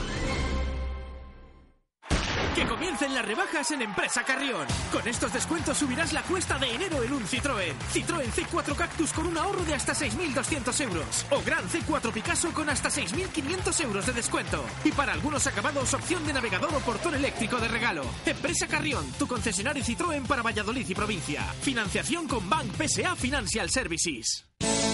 [2.57, 4.65] Que comiencen las rebajas en Empresa Carrión.
[4.91, 7.75] Con estos descuentos subirás la cuesta de enero en un Citroën.
[7.93, 11.27] Citroën C4 Cactus con un ahorro de hasta 6.200 euros.
[11.29, 14.65] O Gran C4 Picasso con hasta 6.500 euros de descuento.
[14.83, 18.01] Y para algunos acabados, opción de navegador o portón eléctrico de regalo.
[18.25, 21.43] Empresa Carrión, tu concesionario Citroën para Valladolid y provincia.
[21.61, 24.46] Financiación con Bank PSA Financial Services.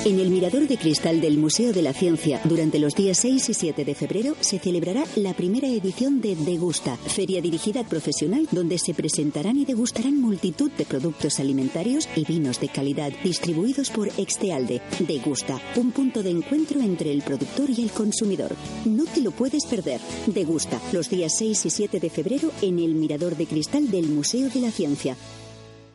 [0.05, 3.53] En el Mirador de Cristal del Museo de la Ciencia, durante los días 6 y
[3.53, 8.79] 7 de febrero, se celebrará la primera edición de Degusta, feria dirigida al profesional donde
[8.79, 14.81] se presentarán y degustarán multitud de productos alimentarios y vinos de calidad distribuidos por Extealde.
[14.99, 18.53] Degusta, un punto de encuentro entre el productor y el consumidor.
[18.83, 20.01] No te lo puedes perder.
[20.27, 24.49] Degusta, los días 6 y 7 de febrero en el Mirador de Cristal del Museo
[24.49, 25.15] de la Ciencia.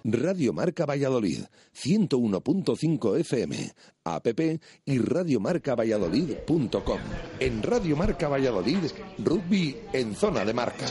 [0.05, 3.73] Radio Marca Valladolid, 101.5 FM,
[4.05, 4.27] app
[4.85, 6.99] y radiomarcavalladolid.com.
[7.41, 10.87] En Radio Marca Valladolid, rugby en zona de marca.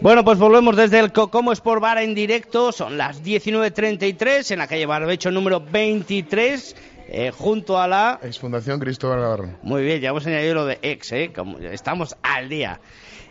[0.00, 2.72] Bueno, pues volvemos desde el Cocomo Sport Bar en directo.
[2.72, 6.76] Son las 19.33 en la calle Barbecho número 23.
[7.06, 9.58] Eh, junto a la ex Fundación Cristóbal Navarro.
[9.62, 11.32] Muy bien, ya hemos añadido lo de ex, ¿eh?
[11.34, 12.80] Como estamos al día.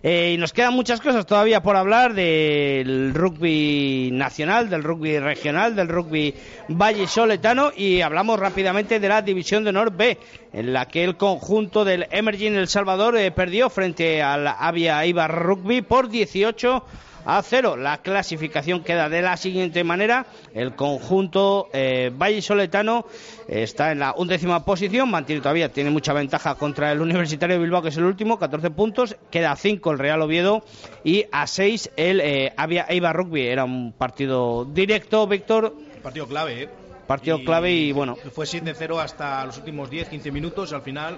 [0.06, 5.78] Eh, y nos quedan muchas cosas todavía por hablar del rugby nacional, del rugby regional,
[5.78, 6.36] del rugby
[6.68, 10.18] Valle Soletano y hablamos rápidamente de la División de Honor B,
[10.52, 15.34] en la que el conjunto del Emerging El Salvador eh, perdió frente al Avia Ibar
[15.34, 16.84] Rugby por 18
[17.26, 17.76] a cero.
[17.76, 20.26] La clasificación queda de la siguiente manera.
[20.54, 23.06] El conjunto eh, Valle Soletano
[23.48, 27.82] está en la undécima posición, mantiene todavía, tiene mucha ventaja contra el Universitario de Bilbao,
[27.82, 29.16] que es el último, 14 puntos.
[29.30, 30.64] Queda a 5 el Real Oviedo
[31.04, 33.48] y a 6 el eh, Avia Eibar Rugby.
[33.48, 35.74] Era un partido directo, Víctor.
[36.02, 36.70] Partido clave, ¿eh?
[37.08, 38.16] Partido clave y bueno.
[38.34, 40.72] Fue 7-0 hasta los últimos 10-15 minutos.
[40.74, 41.18] Al final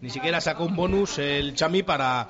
[0.00, 2.28] ni siquiera sacó un bonus el Chami para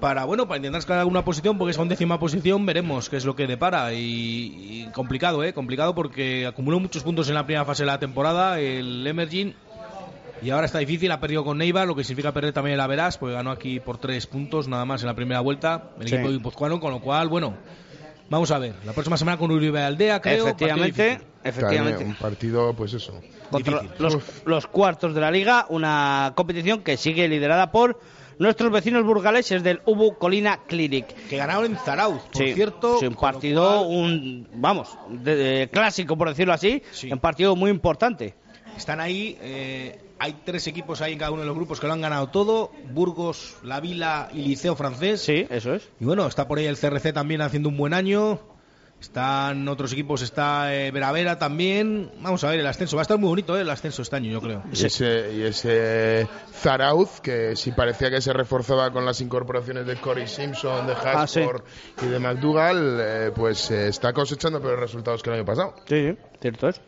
[0.00, 3.24] para bueno para intentar escalar alguna posición porque es con décima posición veremos qué es
[3.24, 7.64] lo que depara y, y, complicado eh complicado porque acumuló muchos puntos en la primera
[7.64, 9.54] fase de la temporada el Emerging
[10.42, 13.18] y ahora está difícil ha perdido con Neiva lo que significa perder también el Verás
[13.18, 16.80] porque ganó aquí por tres puntos nada más en la primera vuelta el equipo guipuzcoano
[16.80, 17.54] con lo cual bueno
[18.28, 20.48] Vamos a ver, la próxima semana con Uribe Aldea, creo.
[20.48, 22.04] Efectivamente, efectivamente.
[22.04, 23.20] un partido, pues eso.
[23.52, 28.00] Contra los, los, cuartos de la liga, una competición que sigue liderada por
[28.38, 31.06] nuestros vecinos burgaleses del Ubu Colina Clinic.
[31.28, 32.98] Que ganaron en Zarauz, por cierto.
[32.98, 36.82] Sí, un partido, un, vamos, de, clásico, por decirlo así.
[37.10, 38.34] Un partido muy importante.
[38.76, 41.94] Están ahí, eh, hay tres equipos ahí en cada uno de los grupos que lo
[41.94, 45.22] han ganado todo: Burgos, La Vila y Liceo Francés.
[45.22, 45.88] Sí, eso es.
[45.98, 48.40] Y bueno, está por ahí el CRC también haciendo un buen año.
[49.00, 52.10] Están otros equipos, está eh, Veravera también.
[52.20, 52.96] Vamos a ver el ascenso.
[52.96, 54.62] Va a estar muy bonito eh, el ascenso este año, yo creo.
[54.72, 59.96] Y ese, y ese Zarauz, que sí parecía que se reforzaba con las incorporaciones de
[59.96, 61.66] Corey Simpson, de ah, Hasport
[62.02, 65.74] y de McDougall, eh, pues está cosechando peores resultados que el año pasado.
[65.86, 66.80] Sí, cierto es.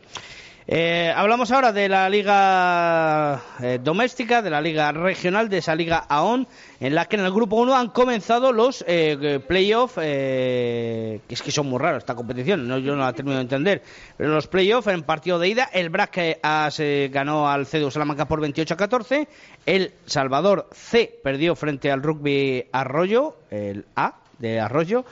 [0.71, 6.05] Eh, hablamos ahora de la liga eh, doméstica, de la liga regional, de esa liga
[6.07, 6.47] AON,
[6.79, 11.49] en la que en el grupo 1 han comenzado los eh, playoffs, que es que
[11.51, 13.81] son muy raros esta competición, no, yo no la termino de entender,
[14.15, 16.37] pero los playoffs en partido de ida, el BRAC
[16.69, 19.27] se ganó al CEDU Salamanca por 28 a 14,
[19.65, 25.05] el Salvador C perdió frente al Rugby Arroyo, el A, de Arroyo.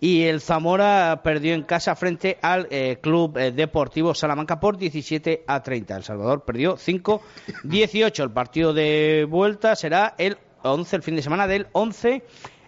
[0.00, 5.44] Y el Zamora perdió en casa frente al eh, Club eh, Deportivo Salamanca por 17
[5.46, 5.96] a 30.
[5.96, 8.22] El Salvador perdió 5-18.
[8.22, 12.22] El partido de vuelta será el 11, el fin de semana del 11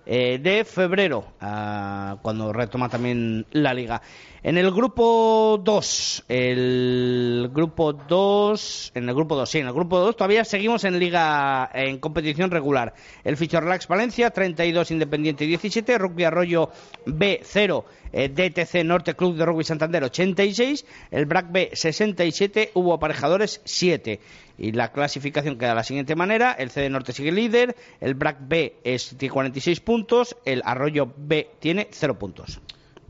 [0.08, 4.00] eh, de febrero, ah, cuando retoma también la liga.
[4.47, 9.99] En el grupo 2, el grupo 2, en el grupo 2, sí, en el grupo
[9.99, 12.94] 2 todavía seguimos en liga, en competición regular.
[13.24, 16.70] El Fichor Relax Valencia, 32 Independiente 17, Rugby Arroyo
[17.07, 22.94] B 0, eh, DTC Norte Club de Rugby Santander 86, el BRAC B 67, hubo
[22.94, 24.20] aparejadores 7.
[24.59, 28.36] Y la clasificación queda de la siguiente manera, el CD Norte sigue líder, el BRAC
[28.42, 32.61] B es, tiene 46 puntos, el Arroyo B tiene 0 puntos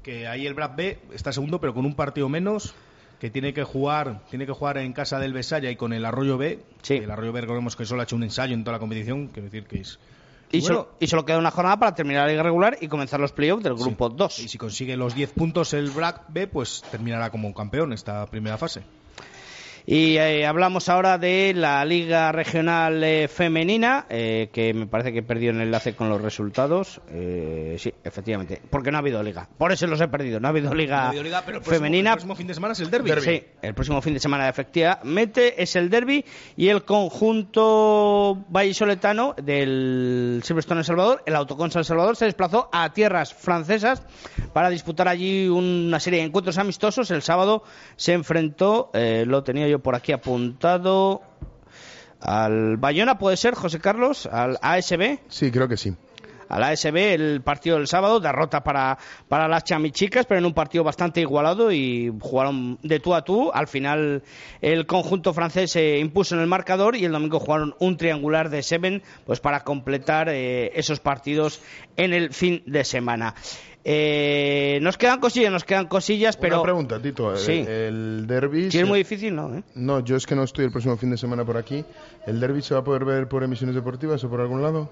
[0.06, 2.74] que ahí el Brad B está segundo, pero con un partido menos
[3.18, 6.38] que tiene que jugar tiene que jugar en casa del Besaya y con el Arroyo
[6.38, 6.60] B.
[6.82, 6.94] Sí.
[6.94, 9.46] El Arroyo B recordemos que solo ha hecho un ensayo en toda la competición, quiero
[9.50, 9.98] decir que es
[10.52, 13.32] y, solo, y, solo, queda una jornada para terminar la liga regular y comenzar los
[13.32, 14.38] playoffs del grupo 2.
[14.38, 18.56] Y si consigue los 10 puntos el BRAC B, pues terminará como campeón esta primera
[18.56, 18.84] fase.
[19.88, 25.22] Y eh, hablamos ahora de la Liga Regional eh, Femenina, eh, que me parece que
[25.22, 27.00] perdió el enlace con los resultados.
[27.08, 29.48] sí, efectivamente, porque no ha habido liga.
[29.56, 30.40] Por eso los he perdido.
[30.40, 31.12] No ha habido liga,
[31.62, 32.10] femenina.
[32.10, 33.12] El próximo fin de semana es el derby.
[33.20, 36.24] Sí, el próximo fin de semana efectivamente es el derby
[36.56, 42.92] y el conjunto vallisoletano del Silverstone El Salvador, el Autoconsa El Salvador, se desplazó a
[42.92, 44.02] tierras francesas
[44.52, 47.12] para disputar allí una serie de encuentros amistosos.
[47.12, 47.62] El sábado
[47.94, 51.22] se enfrentó, lo tenía yo por aquí apuntado.
[52.20, 54.26] Al Bayona, ¿puede ser, José Carlos?
[54.26, 55.18] ¿Al ASB?
[55.28, 55.94] Sí, creo que sí.
[56.48, 58.98] Al ASB el partido del sábado, derrota para,
[59.28, 63.50] para las chamichicas, pero en un partido bastante igualado y jugaron de tú a tú.
[63.52, 64.22] Al final
[64.60, 68.62] el conjunto francés se impuso en el marcador y el domingo jugaron un triangular de
[68.62, 71.60] Seven pues para completar eh, esos partidos
[71.96, 73.34] en el fin de semana.
[73.88, 76.56] Eh, nos quedan cosillas, nos quedan cosillas, pero...
[76.56, 77.32] Una pregunta, Tito.
[77.32, 77.64] Eh, sí.
[77.64, 78.66] El derby...
[78.66, 79.54] Es muy difícil, ¿no?
[79.54, 79.62] ¿Eh?
[79.76, 81.84] No, yo es que no estoy el próximo fin de semana por aquí.
[82.26, 84.90] ¿El derby se va a poder ver por emisiones deportivas o por algún lado?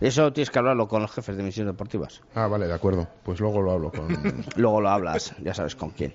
[0.00, 2.22] Eso tienes que hablarlo con los jefes de emisiones deportivas.
[2.34, 3.06] Ah, vale, de acuerdo.
[3.22, 4.08] Pues luego lo hablo con...
[4.56, 6.14] luego lo hablas, ya sabes con quién.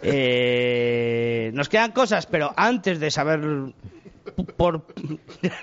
[0.00, 3.74] Eh, nos quedan cosas, pero antes de saber
[4.44, 4.86] por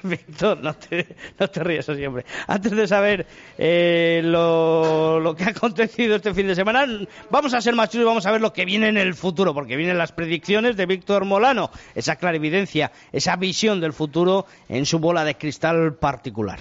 [0.03, 2.25] Víctor, no te, no te ríes siempre.
[2.47, 3.25] Antes de saber
[3.57, 6.85] eh, lo, que ha acontecido este fin de semana,
[7.29, 9.53] vamos a ser más chulos y vamos a ver lo que viene en el futuro,
[9.53, 14.99] porque vienen las predicciones de Víctor Molano, esa clarividencia, esa visión del futuro en su
[14.99, 16.59] bola de cristal particular.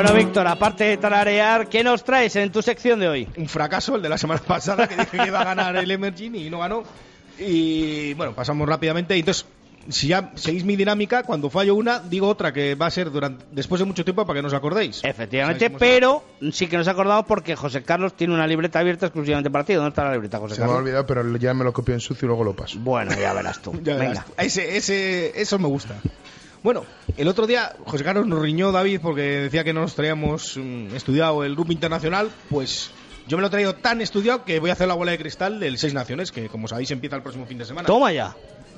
[0.00, 3.28] Bueno, Víctor, aparte de tararear, ¿qué nos traes en tu sección de hoy?
[3.36, 6.36] Un fracaso, el de la semana pasada, que dije que iba a ganar el Emerging
[6.36, 6.84] y no ganó.
[7.36, 9.16] Y bueno, pasamos rápidamente.
[9.16, 9.46] Entonces,
[9.88, 13.44] si ya seguís mi dinámica, cuando fallo una, digo otra que va a ser durante
[13.50, 15.00] después de mucho tiempo para que no os acordéis.
[15.02, 16.22] Efectivamente, pero
[16.52, 19.72] sí que nos acordamos porque José Carlos tiene una libreta abierta exclusivamente para ti.
[19.72, 20.68] ¿Dónde está la libreta, José Carlos?
[20.68, 22.78] Se me ha olvidado, pero ya me lo copio en sucio y luego lo paso.
[22.78, 23.72] Bueno, ya verás tú.
[23.82, 24.24] Venga.
[24.36, 25.96] Ese, ese, eso me gusta.
[26.62, 26.84] Bueno,
[27.16, 30.94] el otro día José Carlos nos riñó David porque decía que no nos traíamos mm,
[30.96, 32.90] estudiado el grupo internacional, pues
[33.28, 35.60] Yo me lo he traído tan estudiado que voy a hacer la bola de cristal
[35.60, 37.86] del Seis Naciones, que como sabéis empieza el próximo fin de semana.
[37.86, 38.34] Toma ya.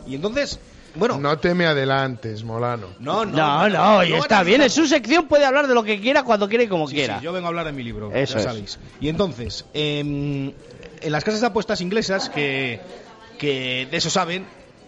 [0.07, 0.59] Y entonces,
[0.97, 1.19] bueno.
[1.19, 2.89] No te me adelantes, Molano.
[2.99, 4.61] No, No, no, y está bien.
[4.63, 7.19] En su sección puede hablar de lo que quiera, cuando quiera y como Sí, quiera.
[7.21, 8.45] sí, yo vengo a hablar de mi libro, Eso ya es.
[8.45, 8.79] sabéis.
[9.01, 10.53] Y entonces, em,
[11.01, 12.81] en las casas de apuestas inglesas, que,
[13.39, 14.45] que de eso saben,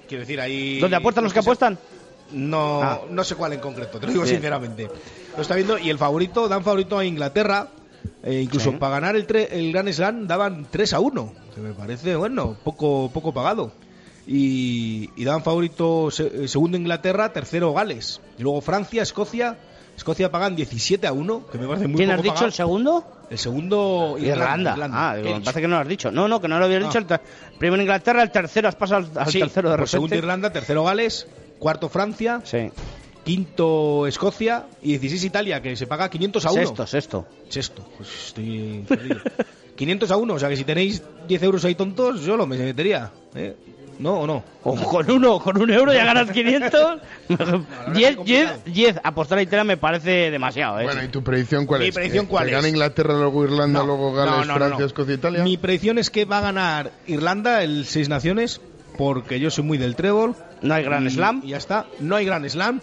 [0.09, 0.81] quiero decir, ahí...
[0.81, 1.79] ¿Dónde apuestan los que apuestan?
[2.33, 3.01] No, Ah.
[3.11, 4.37] no sé cuál en concreto, te lo digo Bien.
[4.37, 4.89] sinceramente.
[5.37, 7.69] Lo está viendo y el favorito, dan favorito a Inglaterra.
[8.25, 8.77] eh, incluso Sí.
[8.79, 12.57] para ganar el, tre- el Grand Slam daban 3 a 1, que me parece, bueno,
[12.65, 13.73] poco, poco pagado.
[14.27, 18.21] Y, y daban favorito se- eh, segundo Inglaterra, tercero Gales.
[18.39, 19.57] Y luego Francia, Escocia.
[19.97, 22.47] Escocia pagan 17 a 1, que me parece muy ¿Quién has dicho pagado.
[22.47, 23.05] el segundo?
[23.31, 24.73] El segundo Irlanda.
[24.73, 25.11] Irlanda.
[25.11, 26.11] Ah, digo, me parece que no lo has dicho.
[26.11, 26.87] No, no, que no lo habías Ah.
[26.87, 26.99] dicho.
[26.99, 30.25] El primero Inglaterra, el tercero, has pasado al, al Sí, tercero de pues segundo repente.
[30.27, 31.27] Irlanda, tercero Gales,
[31.63, 32.71] cuarto Francia, Sí.
[33.25, 36.61] quinto Escocia y 16 Italia, que se paga 500 a 1.
[36.67, 37.27] Sexto, sexto.
[37.49, 39.21] Sexto, pues estoy perdido.
[39.77, 42.57] 500 a 1, o sea que si tenéis 10 euros ahí tontos, yo lo me
[42.59, 43.13] metería.
[43.37, 43.55] ¿eh?
[44.01, 44.43] ¿No o no?
[44.65, 46.99] O con uno, con un euro ya ganas 500.
[47.95, 49.01] 10, 10, 10.
[49.05, 50.85] Apostar a Italia me parece demasiado, ¿eh?
[50.85, 51.95] Bueno, ¿y tu predicción cuál Mi es?
[51.95, 52.53] predicción ¿Que- cuál es?
[52.55, 54.87] gana Inglaterra, luego Irlanda, No, luego Gales, no, no, no, Francia, no.
[54.87, 55.45] Escocia, Italia?
[55.45, 58.61] Mi predicción es que va a ganar Irlanda el Seis Naciones,
[58.99, 60.35] porque yo soy muy del trébol.
[60.63, 61.43] No hay Grand Y- Slam.
[61.45, 61.87] Y ya está.
[62.01, 62.81] No hay Grand Slam,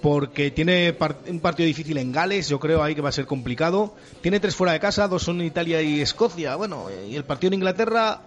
[0.00, 3.26] porque tiene par- un partido difícil en Gales, yo creo ahí que va a ser
[3.26, 3.94] complicado.
[4.20, 6.54] Tiene tres fuera de casa, dos son Italia y Escocia.
[6.56, 8.20] Bueno, y el partido en Inglaterra,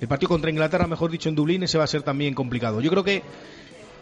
[0.00, 2.80] el partido contra Inglaterra, mejor dicho, en Dublín, ese va a ser también complicado.
[2.80, 3.22] Yo creo que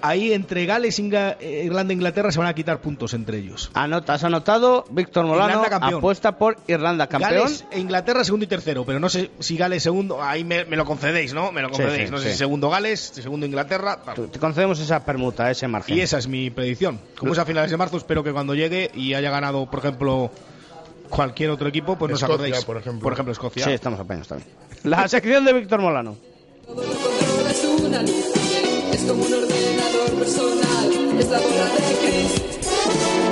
[0.03, 3.71] ahí entre Gales, Inga- eh, Irlanda e Inglaterra se van a quitar puntos entre ellos.
[3.75, 7.33] Anota, has anotado, Víctor Molano apuesta por Irlanda campeón.
[7.45, 10.77] Gales e Inglaterra segundo y tercero, pero no sé si Gales segundo, ahí me, me
[10.77, 11.53] lo concedéis, ¿no?
[11.53, 12.09] Me lo concedéis.
[12.09, 12.33] sí, no sé sí.
[12.33, 13.99] si segundo Gales, si segundo Inglaterra.
[14.05, 14.29] tal.
[14.31, 15.97] Te concedemos esa permuta, ese margen.
[15.97, 17.01] Y esa es mi predicción.
[17.19, 20.31] Como es a finales de marzo, espero que cuando llegue y haya ganado, por ejemplo,
[21.09, 22.65] cualquier otro equipo, pues nos acordéis.
[22.65, 23.03] por ejemplo.
[23.03, 23.65] Por ejemplo, Escocia.
[23.65, 24.49] Sí, estamos apenas también.
[24.85, 26.17] La sección de Víctor Molano.
[28.93, 32.53] Es como un ordenador personal, es la bola de Chris.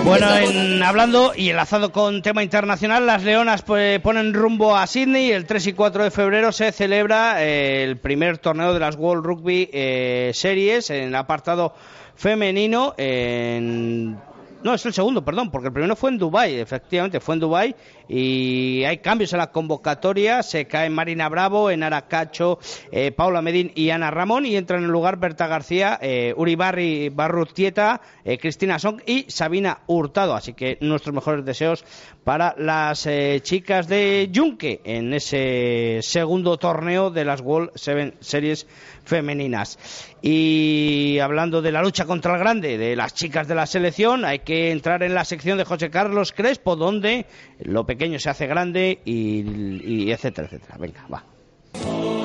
[0.04, 5.30] Bueno, en, hablando y enlazado con tema internacional, las Leonas pues, ponen rumbo a Sydney.
[5.30, 9.24] El 3 y 4 de febrero se celebra eh, el primer torneo de las World
[9.24, 11.74] Rugby eh, Series en el apartado
[12.16, 12.94] femenino.
[12.96, 14.18] En...
[14.62, 17.76] No, es el segundo, perdón, porque el primero fue en Dubai, efectivamente, fue en Dubai
[18.12, 20.42] y hay cambios en la convocatoria.
[20.42, 22.58] Se cae Marina Bravo, Enara Cacho,
[22.90, 26.56] eh, Paula Medín y Ana Ramón y entran en el lugar Berta García, eh, Uri
[26.56, 30.34] Barri Barrutieta, eh, Cristina Song y Sabina Hurtado.
[30.34, 31.84] Así que nuestros mejores deseos
[32.24, 38.66] para las eh, chicas de Yunque en ese segundo torneo de las World Seven Series
[39.04, 39.78] femeninas.
[40.22, 44.40] Y hablando de la lucha contra el grande, de las chicas de la selección, hay
[44.40, 47.26] que entrar en la sección de José Carlos Crespo, donde
[47.58, 50.78] lo pequeño se hace grande y, y etcétera, etcétera.
[50.78, 52.19] Venga, va.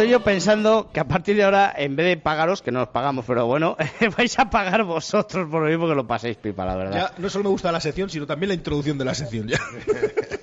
[0.00, 2.88] Estoy yo pensando que a partir de ahora, en vez de pagaros, que no os
[2.88, 3.76] pagamos, pero bueno,
[4.16, 7.12] vais a pagar vosotros por lo mismo que lo paséis pipa, la verdad.
[7.12, 9.46] Ya no solo me gusta la sección, sino también la introducción de la sección.
[9.48, 9.58] Ya.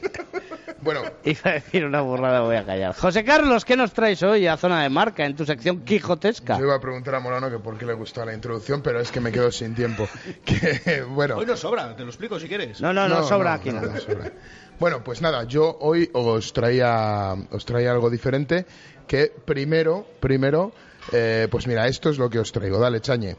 [0.88, 2.96] Bueno, Iba a decir una burrada, voy a callar.
[2.96, 6.58] José Carlos, ¿qué nos traes hoy a Zona de Marca en tu sección quijotesca?
[6.58, 9.12] Yo iba a preguntar a Molano que por qué le gustó la introducción, pero es
[9.12, 10.08] que me quedo sin tiempo.
[10.46, 12.80] Que, bueno, Hoy nos sobra, te lo explico si quieres.
[12.80, 13.96] No, no, no, sobra aquí no, nada.
[13.96, 14.32] no sobra.
[14.80, 18.66] Bueno, pues nada, yo hoy os traía, os traía algo diferente.
[19.08, 20.72] Que primero, primero,
[21.14, 22.78] eh, pues mira, esto es lo que os traigo.
[22.80, 23.36] Dale, Chañe.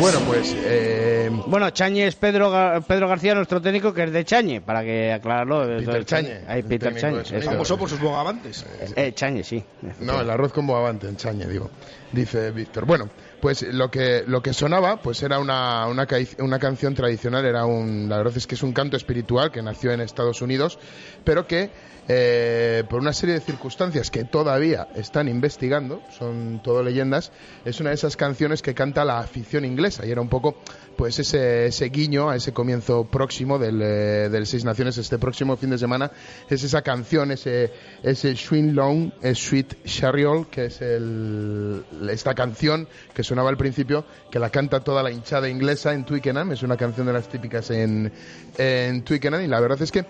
[0.00, 4.24] Bueno, pues eh, Bueno, Chañe es Pedro, Ga- Pedro García, nuestro técnico, que es de
[4.24, 5.66] Chañe, para que aclararlo.
[5.78, 7.20] Peter Chañe, Ahí, el Peter Chañe.
[7.22, 7.40] eso.
[7.42, 8.66] Famoso por sus bogavantes.
[8.96, 9.62] Eh, Chañe, sí.
[10.00, 11.70] No, el arroz con bogavante, en Chañe, digo.
[12.12, 12.86] Dice Víctor.
[12.86, 13.08] Bueno,
[13.44, 18.08] pues lo que, lo que sonaba, pues era una, una, una canción tradicional, era un,
[18.08, 20.78] la verdad es que es un canto espiritual que nació en Estados Unidos,
[21.24, 21.68] pero que
[22.08, 27.32] eh, por una serie de circunstancias que todavía están investigando, son todo leyendas,
[27.64, 30.56] es una de esas canciones que canta la afición inglesa y era un poco,
[30.96, 35.18] pues, es ese, ese guiño a ese comienzo próximo del, eh, del Seis Naciones este
[35.18, 36.10] próximo fin de semana
[36.48, 43.22] es esa canción ese ese Swing Long Sweet Chariot que es el, esta canción que
[43.22, 47.06] sonaba al principio que la canta toda la hinchada inglesa en Twickenham es una canción
[47.06, 48.12] de las típicas en,
[48.58, 50.04] en Twickenham y la verdad es que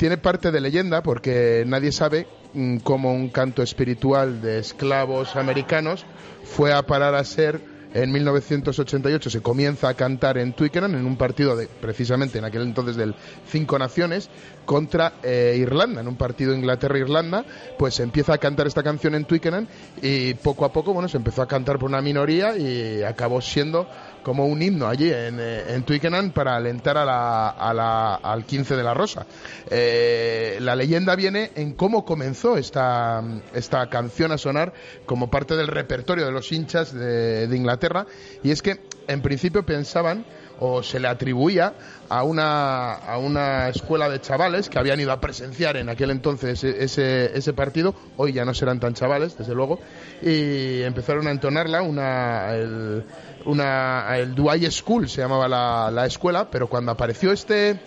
[0.00, 6.06] tiene parte de leyenda porque nadie sabe mm, cómo un canto espiritual de esclavos americanos
[6.42, 7.60] fue a parar a ser
[7.92, 12.62] en 1988 se comienza a cantar en Twickenham en un partido de precisamente en aquel
[12.62, 13.14] entonces del
[13.48, 14.30] Cinco Naciones
[14.64, 17.44] contra eh, Irlanda, en un partido Inglaterra-Irlanda,
[17.76, 19.66] pues se empieza a cantar esta canción en Twickenham
[20.00, 23.88] y poco a poco, bueno, se empezó a cantar por una minoría y acabó siendo
[24.22, 28.94] como un himno allí en, eh, Twickenham para alentar a la, al 15 de la
[28.94, 29.26] Rosa.
[29.70, 33.22] Eh, la leyenda viene en cómo comenzó esta,
[33.54, 34.72] esta canción a sonar
[35.06, 38.06] como parte del repertorio de los hinchas de, de Inglaterra
[38.42, 40.24] y es que en principio pensaban
[40.60, 41.74] o se le atribuía
[42.08, 46.62] a una, a una escuela de chavales que habían ido a presenciar en aquel entonces
[46.62, 49.80] ese, ese partido, hoy ya no serán tan chavales, desde luego,
[50.22, 53.04] y empezaron a entonarla, una, el,
[53.46, 54.34] una, el
[54.70, 57.80] School se llamaba la, la escuela, pero cuando apareció este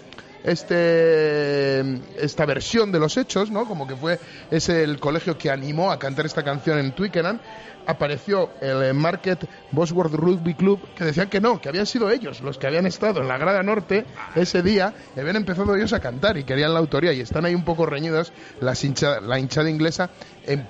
[0.44, 1.80] este
[2.18, 3.66] esta versión de los hechos, ¿no?
[3.66, 4.20] Como que fue
[4.52, 7.40] ese el colegio que animó a cantar esta canción en Twickenham,
[7.86, 12.58] apareció el Market Bosworth Rugby Club que decían que no, que habían sido ellos los
[12.58, 16.38] que habían estado en la grada norte ese día y habían empezado ellos a cantar
[16.38, 18.32] y querían la autoría y están ahí un poco reñidos
[18.62, 20.10] la hinchada inglesa
[20.46, 20.68] en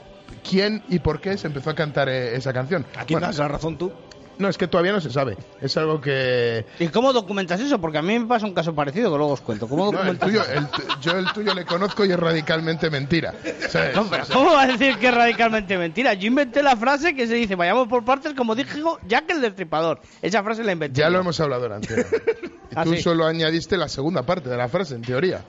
[0.48, 2.86] quién y por qué se empezó a cantar eh, esa canción.
[2.98, 3.92] Aquí bueno, das la razón tú.
[4.38, 5.38] No, es que todavía no se sabe.
[5.62, 6.66] Es algo que.
[6.80, 7.80] ¿Y cómo documentas eso?
[7.80, 9.68] Porque a mí me pasa un caso parecido que luego os cuento.
[9.68, 13.34] ¿Cómo documentas no, el tuyo, el Yo el tuyo le conozco y es radicalmente mentira.
[13.96, 16.14] No, pero ¿cómo va a decir que es radicalmente mentira?
[16.14, 20.02] Yo inventé la frase que se dice, vayamos por partes, como dijo Jack el Destripador.
[20.22, 21.02] Esa frase la inventé.
[21.02, 22.06] Ya lo hemos hablado antes.
[22.76, 25.44] ¿Ah, tú solo añadiste la segunda parte de la frase, en teoría.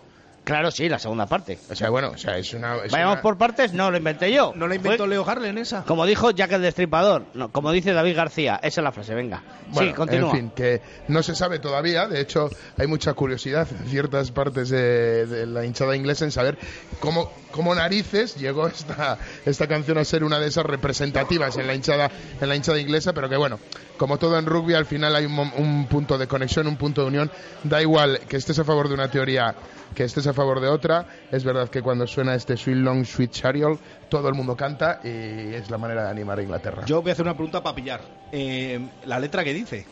[0.44, 1.58] Claro, sí, la segunda parte.
[1.70, 2.76] O sea, bueno, o sea, es una...
[2.90, 4.52] Vayamos por partes, no, lo inventé yo.
[4.54, 5.84] ¿No lo inventó Leo Harlen esa?
[5.84, 9.42] Como dijo Jack el Destripador, no, como dice David García, esa es la frase, venga.
[9.72, 10.30] sí, continúa.
[10.32, 14.68] En fin, que no se sabe todavía, de hecho hay mucha curiosidad en ciertas partes
[14.68, 16.58] de, la hinchada inglesa en saber
[17.00, 21.74] cómo, cómo narices llegó esta, esta canción a ser una de esas representativas en la
[21.76, 23.60] hinchada, en la hinchada inglesa, pero que bueno,
[23.96, 27.06] como todo en rugby, al final hay un, un punto de conexión, un punto de
[27.06, 27.30] unión.
[27.62, 29.54] Da igual que estés a favor de una teoría
[29.94, 31.06] que estés a favor de otra.
[31.30, 33.78] Es verdad que cuando suena este Sweet Long Sweet Chariot,
[34.08, 36.84] todo el mundo canta y es la manera de animar a Inglaterra.
[36.86, 38.00] Yo voy a hacer una pregunta para pillar.
[38.32, 39.86] Eh, ¿La letra qué dice?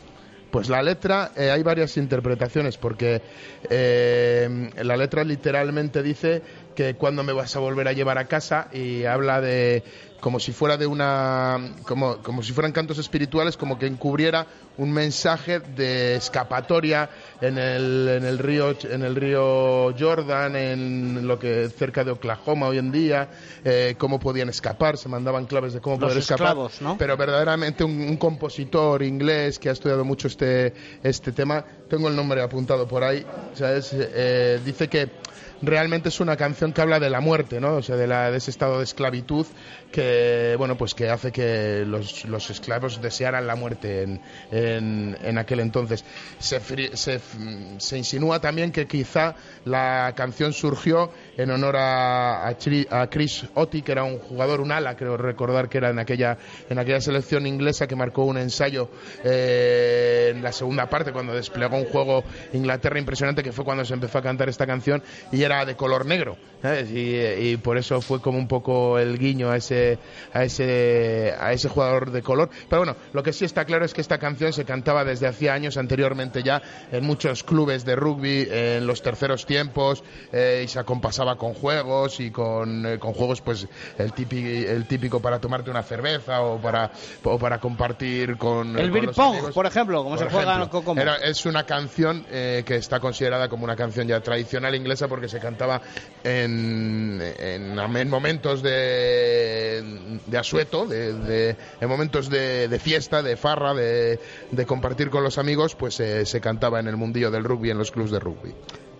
[0.53, 3.23] Pues la letra, eh, hay varias interpretaciones, porque
[3.67, 6.43] eh, la letra literalmente dice
[6.75, 9.83] que cuando me vas a volver a llevar a casa y habla de
[10.23, 14.47] como si fuera de una como, como si fueran cantos espirituales como que encubriera
[14.77, 17.09] un mensaje de escapatoria
[17.41, 22.67] en el, en el río en el río Jordan en lo que cerca de Oklahoma
[22.67, 23.27] hoy en día
[23.65, 26.55] eh, cómo podían escapar se mandaban claves de cómo poder escapar
[26.97, 32.41] pero verdaderamente un, compositor inglés que ha estudiado mucho este este tema tengo el nombre
[32.41, 33.89] apuntado por ahí ¿sabes?
[33.93, 35.09] Eh, dice que
[35.63, 37.77] realmente es una canción que habla de la muerte, ¿no?
[37.77, 39.47] O sea, de, la, de ese estado de esclavitud
[39.91, 45.37] que, bueno, pues que hace que los, los esclavos desearan la muerte en, en, en
[45.37, 46.03] aquel entonces.
[46.37, 46.59] Se,
[46.95, 47.21] se,
[47.77, 52.55] se, insinúa también que quizá la canción surgió en honor a,
[53.09, 56.37] Chris Otti, que era un jugador, un ala, creo recordar que era en aquella,
[56.69, 58.89] en aquella selección inglesa que marcó un ensayo
[59.23, 62.23] eh, en la segunda parte, cuando desplegó un juego
[62.53, 66.05] Inglaterra impresionante, que fue cuando se empezó a cantar esta canción y era de color
[66.05, 66.37] negro.
[66.93, 69.97] Y, por eso fue como un poco el guiño a ese,
[70.33, 72.49] a ese, a ese jugador de color.
[72.69, 75.53] Pero bueno, lo que sí está claro es que esta canción se cantaba desde hacía
[75.53, 76.61] años anteriormente ya
[76.91, 82.19] en muchos clubes de rugby, en los terceros tiempos, eh, y se acompasaba con juegos
[82.19, 83.67] y con, eh, con juegos, pues
[83.97, 86.91] el típico, el típico para tomarte una cerveza o para,
[87.23, 88.77] o para compartir con.
[88.77, 92.75] El beer pong, por ejemplo, como se juega en Era, Es una canción eh, que
[92.75, 95.81] está considerada como una canción ya tradicional inglesa porque se cantaba
[96.23, 104.19] en en, momentos de, de asueto, de, en momentos de, fiesta, de farra, de,
[104.67, 107.91] compartir con los amigos, pues eh, se cantaba en el mundillo del rugby, en los
[107.91, 108.53] clubes de rugby.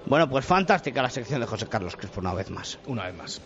[0.05, 2.77] Bueno, pues fantástica la sección de José Carlos Crespo una vez más.
[2.87, 3.41] Una vez más.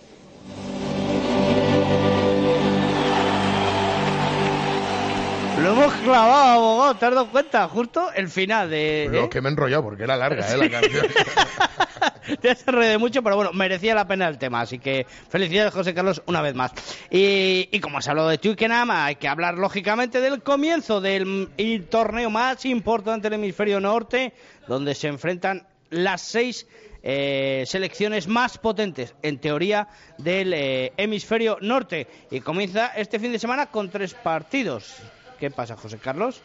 [5.61, 7.67] Lo hemos clavado, abogado, ¿te has dado cuenta?
[7.67, 9.09] Justo el final de...
[9.11, 9.29] Lo ¿eh?
[9.29, 10.57] que me he enrollado, porque era larga, ¿eh?
[10.57, 11.07] La canción.
[12.41, 14.61] Te has enredado mucho, pero bueno, merecía la pena el tema.
[14.61, 16.73] Así que felicidades, José Carlos, una vez más.
[17.09, 21.25] Y, y como se ha hablado de Twickenham, hay que hablar lógicamente del comienzo del
[21.25, 24.33] mm, torneo más importante del hemisferio norte,
[24.67, 26.67] donde se enfrentan las seis
[27.03, 32.07] eh, selecciones más potentes, en teoría, del eh, hemisferio norte.
[32.31, 34.95] Y comienza este fin de semana con tres partidos.
[35.39, 36.41] ¿Qué pasa, José Carlos?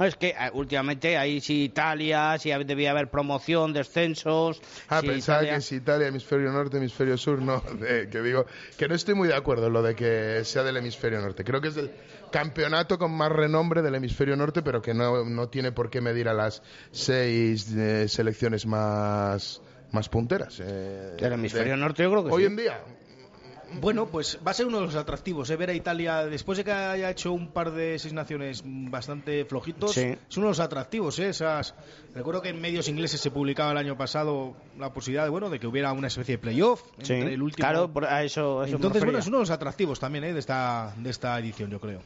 [0.00, 4.60] Es que eh, últimamente ahí sí Italia, sí debía haber promoción, descensos.
[4.88, 7.62] Ah, pensaba Italia- que si Italia, hemisferio norte, hemisferio sur, no.
[8.10, 8.44] que digo,
[8.76, 11.44] que no estoy muy de acuerdo en lo de que sea del hemisferio norte.
[11.44, 11.92] Creo que es el
[12.32, 16.28] campeonato con más renombre del hemisferio norte, pero que no, no tiene por qué medir
[16.28, 20.58] a las seis eh, selecciones más, más punteras.
[20.60, 22.46] eh, Del hemisferio de- norte yo creo que Hoy sí.
[22.46, 22.80] en día,
[23.80, 25.56] Bueno, pues va a ser uno de los atractivos, ¿eh?
[25.56, 29.92] ver a Italia, después de que haya hecho un par de seis naciones bastante flojitos,
[29.92, 30.00] Sí.
[30.28, 31.18] es uno de los atractivos.
[31.18, 31.28] ¿eh?
[31.28, 31.74] Esas,
[32.14, 35.58] recuerdo que en medios ingleses se publicaba el año pasado la posibilidad de, bueno, de
[35.60, 37.66] que hubiera una especie de playoff Sí, entre el último.
[37.68, 40.32] claro, por- a eso, Entonces, bueno, es uno de los atractivos también ¿eh?
[40.32, 42.00] de, esta, de esta edición, yo creo.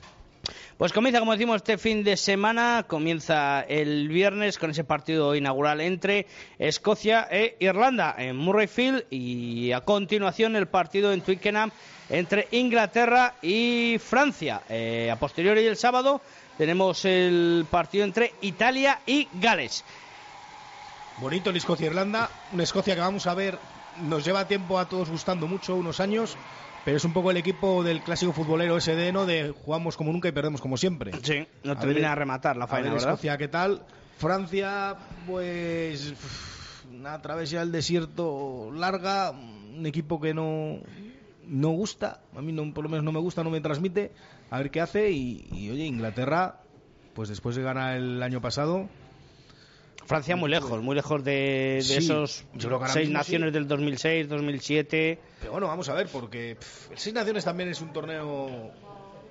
[0.76, 2.84] Pues comienza, como decimos, este fin de semana.
[2.86, 6.26] Comienza el viernes con ese partido inaugural entre
[6.59, 9.05] Escocia e Irlanda en Murrayfield.
[9.11, 11.70] Y a continuación el partido en Twickenham
[12.09, 14.62] entre Inglaterra y Francia.
[14.68, 16.20] Eh, a posteriori el sábado
[16.57, 19.84] tenemos el partido entre Italia y Gales.
[21.18, 23.59] Bonito el Escocia-Irlanda, una Escocia que vamos a ver,
[24.03, 26.36] nos lleva tiempo a todos gustando mucho, unos años,
[26.85, 29.26] pero es un poco el equipo del clásico futbolero SD, ¿no?
[29.26, 31.12] De jugamos como nunca y perdemos como siempre.
[31.22, 33.11] Sí, no A termina de rematar la A faena, ver, ¿verdad?
[33.11, 33.83] Escocia, ¿qué tal?
[34.18, 36.14] Francia, pues
[36.93, 40.79] una travesía del desierto larga, un equipo que no
[41.47, 44.12] no gusta, a mí no, por lo menos no me gusta, no me transmite,
[44.51, 46.61] a ver qué hace y, y, oye, Inglaterra,
[47.14, 48.87] pues después de ganar el año pasado,
[50.09, 52.45] Francia muy lejos, muy lejos de, de Sí, esos
[52.93, 53.53] seis naciones sí.
[53.53, 55.19] del 2006, 2007.
[55.41, 58.71] Pero bueno, vamos a ver, porque pff, el Seis Naciones también es un torneo.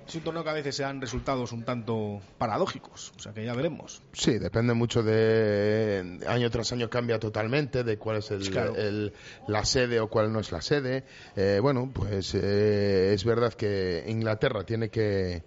[0.06, 3.12] Es un torneo que a veces se dan resultados un tanto paradójicos.
[3.16, 4.00] O sea que ya veremos.
[4.14, 8.74] Sí, depende mucho de año tras año cambia totalmente de cuál es el, Claro.
[8.76, 9.12] el-
[9.48, 11.04] la sede o cuál no es la sede.
[11.36, 15.42] Eh, bueno, pues eh, es verdad que Inglaterra tiene que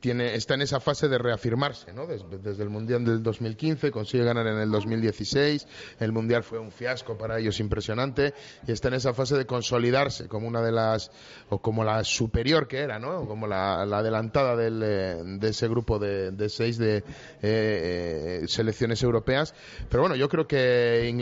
[0.00, 2.06] tiene está en esa fase de reafirmarse, ¿no?
[2.06, 5.66] Desde, desde el mundial del 2015 consigue ganar en el 2016.
[6.00, 8.34] El mundial fue un fiasco para ellos impresionante
[8.66, 11.10] y está en esa fase de consolidarse como una de las
[11.50, 13.26] o como la superior que era, ¿no?
[13.26, 17.02] Como la, la adelantada del, eh, de ese grupo de, seis de eh,
[17.42, 19.54] eh, selecciones europeas.
[19.88, 21.12] Pero bueno, yo creo que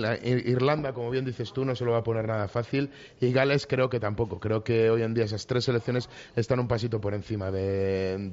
[0.47, 3.66] Irlanda, como bien dices tú, no se lo va a poner nada fácil y Gales
[3.66, 4.39] creo que tampoco.
[4.41, 8.29] Creo que hoy en día esas tres selecciones están un pasito por encima de-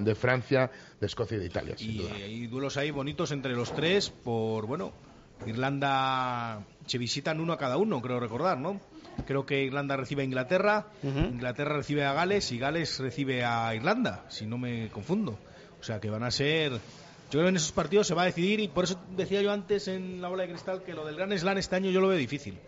[0.00, 0.70] de Francia,
[1.00, 1.76] de Escocia y de Italia.
[1.76, 2.14] sin Y duda.
[2.14, 4.10] hay duelos ahí bonitos entre los tres.
[4.10, 4.92] Por, bueno,
[5.46, 8.80] Irlanda se visitan uno a cada uno, creo recordar, ¿no?
[9.26, 14.26] Creo que Irlanda recibe a Inglaterra, Inglaterra recibe a Gales y Gales recibe a Irlanda,
[14.28, 15.38] si no me confundo.
[15.80, 16.72] O sea que van a ser.
[16.72, 16.78] Yo
[17.30, 19.88] creo que en esos partidos se va a decidir y por eso decía yo antes
[19.88, 22.18] en la bola de cristal que lo del Gran Slam este año yo lo veo
[22.18, 22.58] difícil.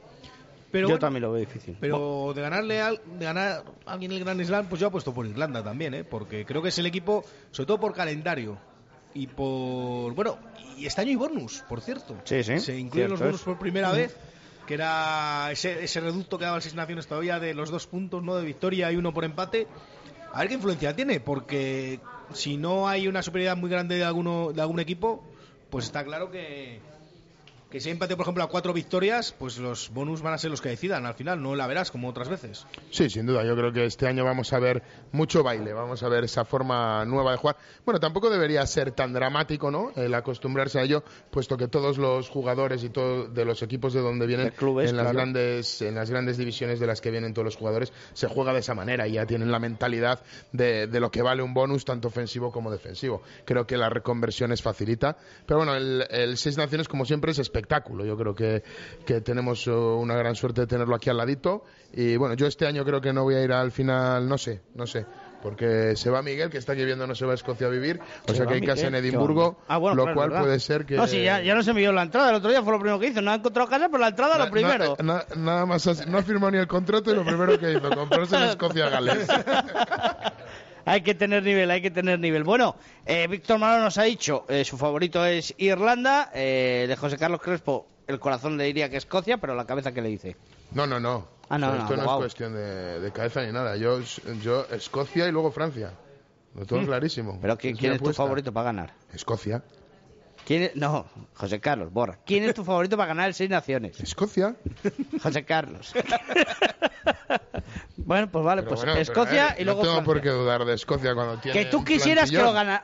[0.71, 1.77] Pero Yo bueno, también lo veo difícil.
[1.81, 5.27] pero de ganarle al, de ganar a alguien el Grand Slam, pues yo apuesto por
[5.27, 6.05] Irlanda también, ¿eh?
[6.05, 8.59] porque creo que es el equipo, sobre todo por calendario
[9.15, 10.39] y por bueno,
[10.77, 12.17] y este año hay bonus, por cierto.
[12.25, 13.43] Sí, sí, Se incluyen los bonus es.
[13.43, 14.15] por primera vez,
[14.67, 18.23] que era ese, ese reducto que daba el Seis Naciones todavía de los dos puntos,
[18.23, 19.67] no de victoria y uno por empate.
[20.35, 22.01] A ver qué influencia tiene, porque
[22.35, 25.25] si no hay una superioridad muy grande de alguno de algún equipo,
[25.71, 26.81] pues está claro que
[27.71, 30.51] que si hay empate, por ejemplo, a cuatro victorias, pues los bonus van a ser
[30.51, 32.67] los que decidan al final, no la verás como otras veces.
[32.91, 33.45] Sí, sin duda.
[33.45, 37.05] Yo creo que este año vamos a ver mucho baile, vamos a ver esa forma
[37.05, 37.57] nueva de jugar.
[37.85, 39.93] Bueno, tampoco debería ser tan dramático, ¿no?
[39.97, 44.01] El acostumbrarse a ello, puesto que todos los jugadores y todos de los equipos de
[44.01, 45.19] donde vienen, clubes, en las claro.
[45.19, 48.61] grandes, en las grandes divisiones de las que vienen todos los jugadores, se juega de
[48.61, 52.09] esa manera y ya tienen la mentalidad de, de lo que vale un bonus tanto
[52.09, 53.23] ofensivo como defensivo.
[53.45, 57.39] Creo que la reconversión es facilita, pero bueno, el, el Seis Naciones como siempre es
[57.59, 58.05] espectáculo.
[58.05, 58.63] Yo creo que,
[59.05, 62.67] que tenemos eh, una gran suerte de tenerlo aquí al ladito y bueno, yo este
[62.67, 65.05] año creo que no voy a ir al final, no sé, no sé.
[65.43, 68.01] Porque se va Miguel, que está aquí viendo, no se va a Escocia a vivir.
[68.27, 69.57] O Se sea que hay casa en Edimburgo.
[69.69, 70.43] Ah, bueno, lo claro, cual ¿verdad?
[70.45, 70.97] puede ser que.
[70.97, 72.31] No, sí, ya, ya nos envió la entrada.
[72.31, 73.23] El otro día fue lo primero que hizo.
[73.23, 74.97] No ha encontrado casa, pero la entrada lo primero.
[75.01, 77.71] na- na- nada más, así- no ha firmado ni el contrato y lo primero que
[77.71, 79.29] hizo, comprarse en Escocia Gales.
[80.89, 82.45] Hay que tener nivel, hay que tener nivel.
[82.45, 87.17] Bueno, eh, Víctor Malo nos ha dicho, eh, su favorito es Irlanda, eh, de José
[87.19, 90.37] Carlos Crespo, el corazón le diría que Escocia, pero la cabeza que le dice.
[90.73, 91.29] No, no, no.
[91.51, 93.77] Ah, no, O sea, no, esto no es cuestión de, de cabeza ni nada.
[93.77, 94.01] Yo,
[94.43, 95.93] yo Escocia y luego Francia.
[96.55, 96.87] Lo tengo Mm.
[96.87, 97.39] clarísimo.
[97.41, 98.93] ¿Pero quién, Es quién mi es tu favorito para ganar?
[99.15, 99.63] Escocia.
[100.47, 102.19] ¿Quién es- No, José Carlos, borra.
[102.25, 104.01] ¿Quién es tu favorito para ganar el Seis Naciones?
[104.01, 104.57] Escocia.
[105.23, 105.93] José Carlos.
[108.09, 110.15] bueno, pues vale, Pero pues bueno, Escocia ver, y luego No tengo Francia.
[110.15, 111.59] por qué dudar de Escocia cuando tiene.
[111.59, 112.83] Que tú quisieras que lo gana...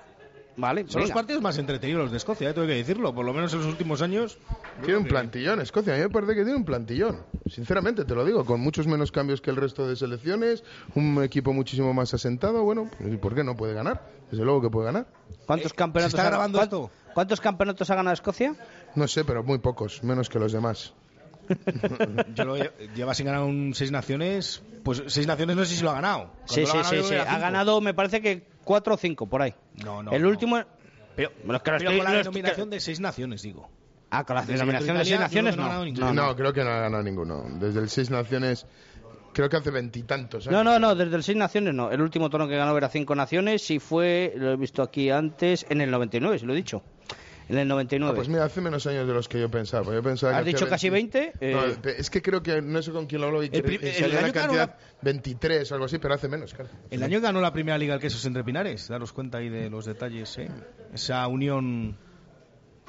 [0.56, 3.12] Vale, Son los partidos más entretenidos los de Escocia, eh, tengo que decirlo.
[3.12, 4.38] Por lo menos en los últimos años.
[4.84, 5.94] Tiene un plantillón, Escocia.
[5.94, 7.24] A mí me parece que tiene un plantillón.
[7.50, 10.62] Sinceramente, te lo digo, con muchos menos cambios que el resto de selecciones,
[10.94, 12.62] un equipo muchísimo más asentado.
[12.62, 14.08] Bueno, pues, ¿por qué no puede ganar?
[14.30, 15.06] Desde luego que puede ganar.
[15.44, 16.90] ¿Cuántos campeonatos ¿se está ha- grabando cuán- esto?
[17.14, 18.54] ¿Cuántos campeonatos ha ganado Escocia?
[18.94, 20.94] No sé, pero muy pocos, menos que los demás.
[22.34, 24.62] Yo lo lle- lleva sin ganar un Seis Naciones.
[24.82, 26.30] Pues Seis Naciones no sé si lo ha ganado.
[26.46, 27.14] Sí, Cuando sí, ha ganado sí, sí.
[27.14, 29.54] Ha ganado, me parece que cuatro o cinco por ahí.
[29.84, 30.12] No, no.
[30.12, 30.28] el no.
[30.28, 30.60] último...
[31.16, 33.68] Pero, que pero estoy- con la denominación de Seis Naciones, digo.
[34.10, 35.70] Ah, con la Desde denominación que de Seis Naciones que no ha no.
[35.72, 36.12] ganado No, ninguno.
[36.12, 36.26] no.
[36.28, 37.44] No, creo que no ha ganado ninguno.
[37.60, 38.66] Desde el Seis Naciones,
[39.32, 40.64] creo que hace veintitantos No, años.
[40.74, 41.90] no, no, desde el Seis Naciones no.
[41.90, 45.66] El último torneo que ganó era Cinco Naciones y fue, lo he visto aquí antes,
[45.68, 46.82] en el 99, si lo he dicho.
[47.48, 48.10] En el 99.
[48.12, 49.92] Ah, pues mira, hace menos años de los que yo pensaba.
[49.92, 51.32] Yo pensaba que ¿Has hacía dicho casi 20?
[51.40, 53.98] No, Eh, es que creo que no sé con quién lo hablo y El que
[53.98, 56.70] el año la que cantidad 23 o algo así, pero hace menos, claro.
[56.90, 58.88] El año que ganó la primera liga el Quesos entre Pinares.
[58.88, 60.48] Daros cuenta ahí de los detalles, ¿eh?
[60.94, 61.96] Esa unión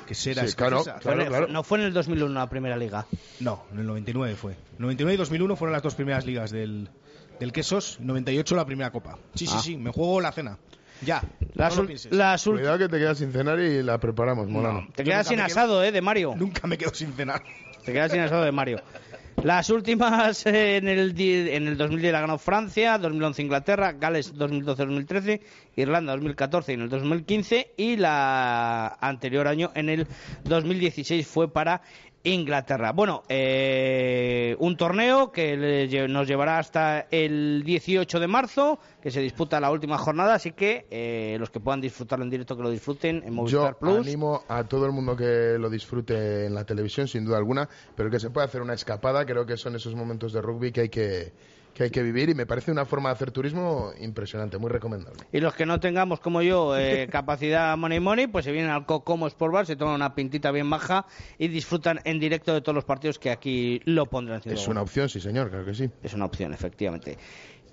[0.07, 3.05] que será Sí, claro, en el- No fue en el 2001 la primera liga.
[3.41, 4.55] No, en el 99 fue.
[4.77, 6.89] 99 y 2001 fueron las dos primeras ligas del,
[7.39, 7.97] del Quesos.
[7.99, 9.17] 98 la primera copa.
[9.33, 9.61] Sí, sí, Ah.
[9.61, 10.59] sí, me juego la cena.
[11.01, 11.21] Ya.
[11.53, 14.87] Las, no lo las Cuidado que te quedas sin cenar y la preparamos, Molano.
[14.95, 15.91] Te Yo quedas sin me quedo- asado, ¿eh?
[15.91, 16.33] De Mario.
[16.35, 17.41] Nunca me quedo sin cenar.
[17.85, 18.81] Te quedas sin asado de Mario.
[19.43, 25.41] Las últimas eh, en el, en el 2010 la ganó Francia, 2011 Inglaterra, Gales 2012-2013,
[25.75, 30.07] Irlanda 2014 y en el 2015 y la anterior año en el
[30.43, 31.81] 2016 fue para
[32.25, 32.91] Inglaterra.
[32.91, 39.59] Bueno, eh, un torneo que nos llevará hasta el 18 de marzo, que se disputa
[39.59, 43.21] la última jornada, así que eh, los que puedan disfrutarlo en directo que lo disfruten
[43.23, 44.07] en Movistar Yo Plus.
[44.07, 48.09] animo a todo el mundo que lo disfrute en la televisión, sin duda alguna, pero
[48.09, 49.25] que se pueda hacer una escapada.
[49.25, 51.31] Creo que son esos momentos de rugby que hay que,
[51.75, 55.23] que, hay que vivir y me parece una forma de hacer turismo impresionante, muy recomendable.
[55.31, 58.85] Y los que no tengamos, como yo, eh, capacidad money money, pues se vienen al
[58.85, 61.05] Cocomo Sport Bar, se toman una pintita bien baja
[61.37, 64.41] y disfrutan en directo de todos los partidos que aquí lo pondrán.
[64.45, 65.89] Es una opción, sí señor, claro que sí.
[66.01, 67.17] Es una opción, efectivamente.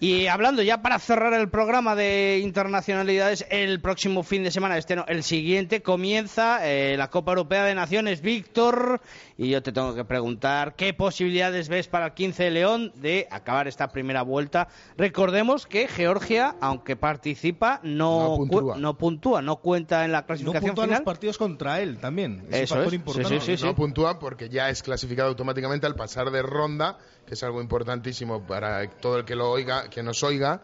[0.03, 4.97] Y hablando ya para cerrar el programa de internacionalidades, el próximo fin de semana, este
[4.97, 9.01] no, el siguiente, comienza eh, la Copa Europea de Naciones, Víctor.
[9.39, 13.29] Y yo te tengo que preguntar, ¿qué posibilidades ves para el 15 de León de
[13.31, 14.67] acabar esta primera vuelta?
[14.97, 18.77] Recordemos que Georgia, aunque participa, no, No puntúa.
[18.79, 21.05] no puntúa, no cuenta en la No clasificación puntúan los final.
[21.05, 22.45] partidos contra él también.
[22.51, 22.95] Es Eso un factor es.
[22.95, 23.41] importante.
[23.41, 27.35] Sí, sí, sí, no puntúa porque ya es clasificado automáticamente al pasar de ronda, que
[27.35, 30.61] es algo importantísimo para todo el que lo oiga, que nos oiga.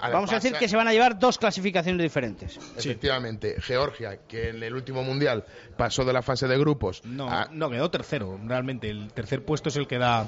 [0.00, 2.58] Vamos a decir que se van a llevar dos clasificaciones diferentes.
[2.76, 5.44] Efectivamente, Georgia, que en el último mundial
[5.76, 7.02] pasó de la fase de grupos.
[7.04, 8.36] No, a- no, quedó tercero.
[8.44, 10.26] Realmente, el tercer puesto es el que da.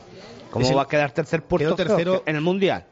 [0.52, 2.86] ¿Cómo el- va a quedar tercer puesto Quedó tercero en el Mundial?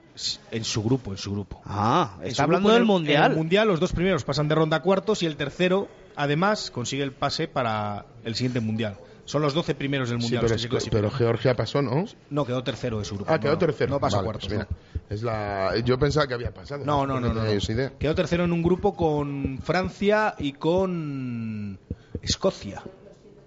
[0.51, 1.63] En su grupo, en su grupo.
[1.65, 3.25] Ah, está su hablando grupo, del en el- Mundial.
[3.27, 5.87] En el Mundial, los dos primeros pasan de ronda a cuartos y el tercero,
[6.17, 8.97] además, consigue el pase para el siguiente Mundial.
[9.25, 10.43] Son los 12 primeros del Sí, Mundial.
[10.43, 11.01] pero, es- clasifican.
[11.01, 12.05] pero Georgia pasó, ¿no?
[12.31, 13.33] No, quedó tercero de su grupo.
[13.33, 13.91] Ah, quedó no, tercero.
[13.91, 14.49] No pasó a Vale, cuartos.
[14.49, 14.67] pues no.
[14.67, 15.79] mira, es la...
[15.85, 16.85] Yo pensaba que había pasado.
[16.85, 17.53] No, no, no, no, no.
[17.53, 17.93] idea.
[17.99, 21.79] Quedó tercero en un grupo con Francia y con
[22.21, 22.83] Escocia.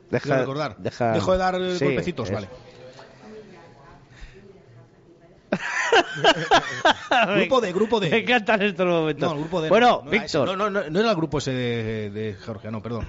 [0.10, 0.78] Deja- recordar.
[0.78, 2.48] deja- Dejo de dar eh, Sí, golpecitos, es- vale.
[7.38, 8.10] grupo de, grupo de.
[8.10, 9.28] Me encantan estos momentos.
[9.30, 9.70] No, el grupo de.
[9.70, 10.12] Bueno, no, no.
[10.12, 10.48] Víctor.
[10.48, 13.08] No, no, no, no era el grupo ese de, de Georgia, no, perdón.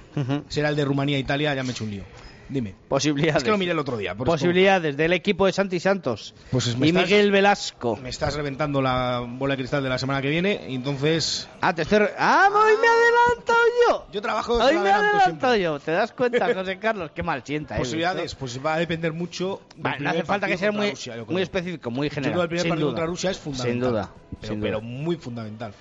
[0.48, 2.04] Ese era el de Rumanía e Italia, ya me he hecho un lío.
[2.48, 2.74] Dime.
[2.88, 3.38] Posibilidades.
[3.38, 4.14] Es que lo miré el otro día.
[4.14, 7.96] Posibilidades del equipo de Santi Santos Pues y estás- Miguel Velasco.
[7.96, 11.48] Me estás reventando la bola de cristal de la semana que viene, y entonces.
[11.60, 12.06] Ah, te estoy...
[12.18, 14.06] ah, hoy me he adelantado yo.
[14.12, 15.80] Yo trabajo Hoy me he adelantado yo.
[15.80, 17.10] ¿Te das cuenta, José Carlos?
[17.14, 17.74] Qué mal sienta.
[17.76, 19.62] eh, Posibilidades, pues va a depender mucho.
[19.76, 22.34] Vale, no hace falta que sea muy, Rusia, específico, muy general.
[22.36, 22.94] que el primer sin partido duda.
[22.96, 23.72] contra Rusia es fundamental.
[23.82, 24.10] Sin duda.
[24.40, 24.88] Pero, sin pero duda.
[24.88, 25.72] muy fundamental.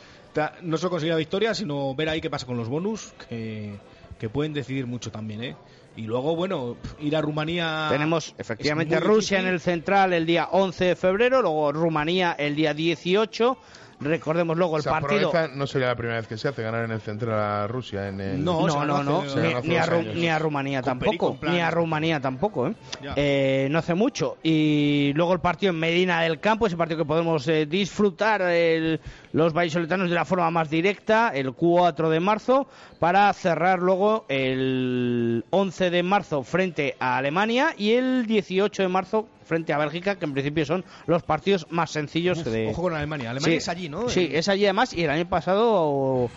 [0.63, 3.75] No solo conseguir la victoria, sino ver ahí qué pasa con los bonus, que,
[4.19, 5.55] que pueden decidir mucho también, ¿eh?
[5.97, 7.87] Y luego, bueno, ir a Rumanía.
[7.89, 12.73] Tenemos efectivamente Rusia en el central el día 11 de febrero, luego Rumanía el día
[12.73, 13.57] 18.
[14.05, 15.31] Recordemos luego el O sea, partido.
[15.31, 18.07] Proeza no sería la primera vez que se hace ganar en el central a Rusia.
[18.07, 18.43] En el...
[18.43, 19.23] No, no, no, no.
[19.23, 20.15] Ni, ni a dos Ru- años.
[20.15, 21.35] ni a Rumanía Con tampoco.
[21.37, 22.73] plan- Ni a Rumanía tampoco, ¿eh?
[23.15, 24.37] Eh, No hace mucho.
[24.43, 28.99] Y luego el partido en Medina del Campo, ese partido que podemos eh, disfrutar el-
[29.33, 32.67] los vallisoletanos de la forma más directa, el 4 de marzo,
[32.99, 39.27] para cerrar luego el 11 de marzo frente a Alemania y el 18 de marzo
[39.45, 42.67] frente a Bélgica, que en principio son los partidos más sencillos Uf, de...
[42.67, 43.29] Ojo con Alemania.
[43.31, 43.57] Alemania Sí.
[43.57, 44.09] es allí, ¿no?
[44.09, 46.29] Sí, es allí además y el año pasado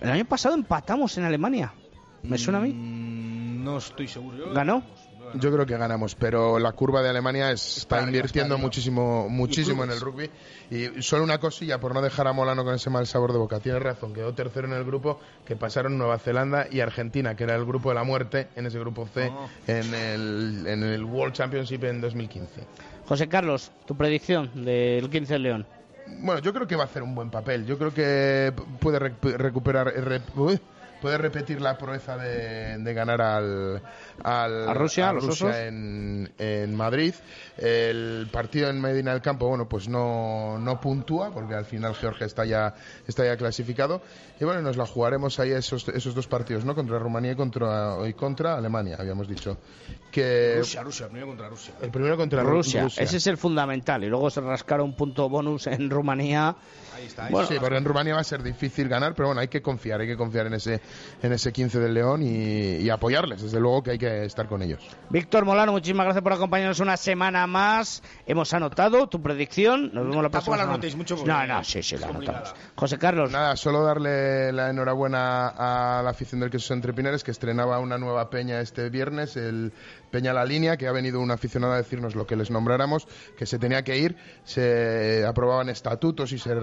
[0.00, 1.72] el año pasado empatamos en Alemania.
[2.22, 2.72] ¿Me suena a mí?
[2.72, 4.52] Mm, no estoy seguro.
[4.52, 4.82] ¿Ganó?
[5.34, 10.00] Yo creo que ganamos, pero la curva de Alemania está invirtiendo muchísimo, muchísimo en el
[10.00, 10.30] rugby.
[10.70, 13.60] Y solo una cosilla, por no dejar a Molano con ese mal sabor de boca.
[13.60, 17.54] Tiene razón, quedó tercero en el grupo que pasaron Nueva Zelanda y Argentina, que era
[17.56, 19.48] el grupo de la muerte en ese grupo C Oh.
[19.66, 22.62] en, el, en el World Championship en 2015.
[23.06, 25.66] José Carlos, tu predicción del 15 de León.
[26.20, 27.66] Bueno, yo creo que va a hacer un buen papel.
[27.66, 30.58] Yo creo que puede recu- recuperar, re- uy,
[31.00, 33.82] puede repetir la proeza de, de ganar al,
[34.22, 35.56] al- ¿A Rusia, a los Rusia osos?
[35.60, 37.14] en, en Madrid.
[37.56, 42.26] El partido en Medina del Campo, bueno, pues no, no puntúa porque al final Georgia
[42.26, 42.74] está ya
[43.06, 44.00] está ya clasificado.
[44.40, 46.74] Y bueno, nos la jugaremos ahí esos, esos dos partidos, ¿no?
[46.74, 49.58] Contra Rumanía y contra y contra Alemania, habíamos dicho.
[50.12, 51.74] Que Rusia, Rusia, primero contra Rusia.
[51.82, 52.86] el primero contra Rusia.
[52.86, 54.04] Ese es el fundamental.
[54.04, 56.54] Y luego se rascaron un punto bonus en Rumanía.
[56.96, 57.28] Ahí está.
[57.28, 60.00] Bueno, sí, pero en Rumanía va a ser difícil ganar, pero bueno, hay que confiar,
[60.00, 60.80] hay que confiar en ese,
[61.22, 64.62] en ese 15 del León y, y apoyarles, desde luego que hay que estar con
[64.62, 64.82] ellos.
[65.10, 68.02] Víctor Molano, muchísimas gracias por acompañarnos una semana más.
[68.26, 69.90] Hemos anotado tu predicción.
[69.92, 72.54] Nos vemos la próxima la anotéis mucho No, no, sí, sí, la anotamos.
[72.74, 73.30] José Carlos.
[73.30, 77.98] Nada, solo darle la enhorabuena a la afición del Queso Entre Pinares, que estrenaba una
[77.98, 79.72] nueva peña este viernes, el
[80.10, 83.46] Peña La Línea, que ha venido un aficionado a decirnos lo que les nombráramos, que
[83.46, 86.54] se tenía que ir, se aprobaban estatutos y se,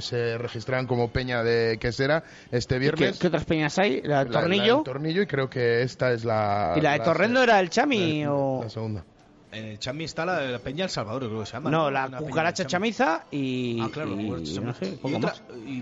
[0.00, 3.18] se registraban como peña de quesera este ¿Y ¿Qué, viernes.
[3.18, 4.00] qué otras peñas hay?
[4.02, 4.74] ¿La de La- la Tornillo?
[4.76, 6.72] del tornillo y creo que esta es la...
[6.76, 8.60] ¿Y la de Torrendo era el Chami o...?
[8.62, 9.04] La segunda.
[9.50, 11.70] En el Chami está la, la Peña El Salvador, creo que se llama.
[11.70, 12.92] No, la cucaracha del Chami.
[12.92, 13.80] chamiza y...
[13.80, 14.84] Ah, claro, y- la cucaracha y no chamiza.
[14.84, 15.34] sé, Y otra-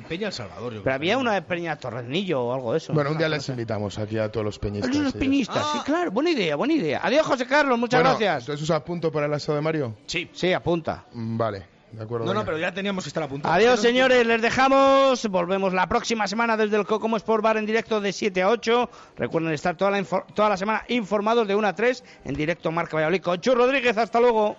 [0.08, 0.94] Peña El Salvador, yo Pero creo.
[0.94, 2.92] había una de Peña Torrenillo o algo de eso.
[2.92, 4.88] Bueno, un día les invitamos aquí a todos los peñistas.
[4.94, 5.14] Los ellos.
[5.14, 6.12] pinistas, sí, claro.
[6.12, 7.00] Buena idea, buena idea.
[7.02, 8.42] Adiós, José Carlos, muchas Bueno, gracias.
[8.44, 9.96] Entonces os apunto para el asado de Mario.
[10.06, 10.30] Sí.
[10.32, 11.04] Sí, apunta.
[11.12, 11.66] Mm, Vale,
[11.96, 12.26] de acuerdo.
[12.26, 13.56] No, no, pero ya teníamos que estar apuntados.
[13.56, 15.26] Adiós, señores, les dejamos.
[15.28, 18.90] Volvemos la próxima semana desde el Cocomo Sport Bar en directo de 7 a 8.
[19.16, 22.70] Recuerden estar toda la, infor- toda la semana informados de 1 a 3 en directo
[22.70, 23.96] Marca Valladolid con Chu Rodríguez.
[23.96, 24.56] Hasta luego.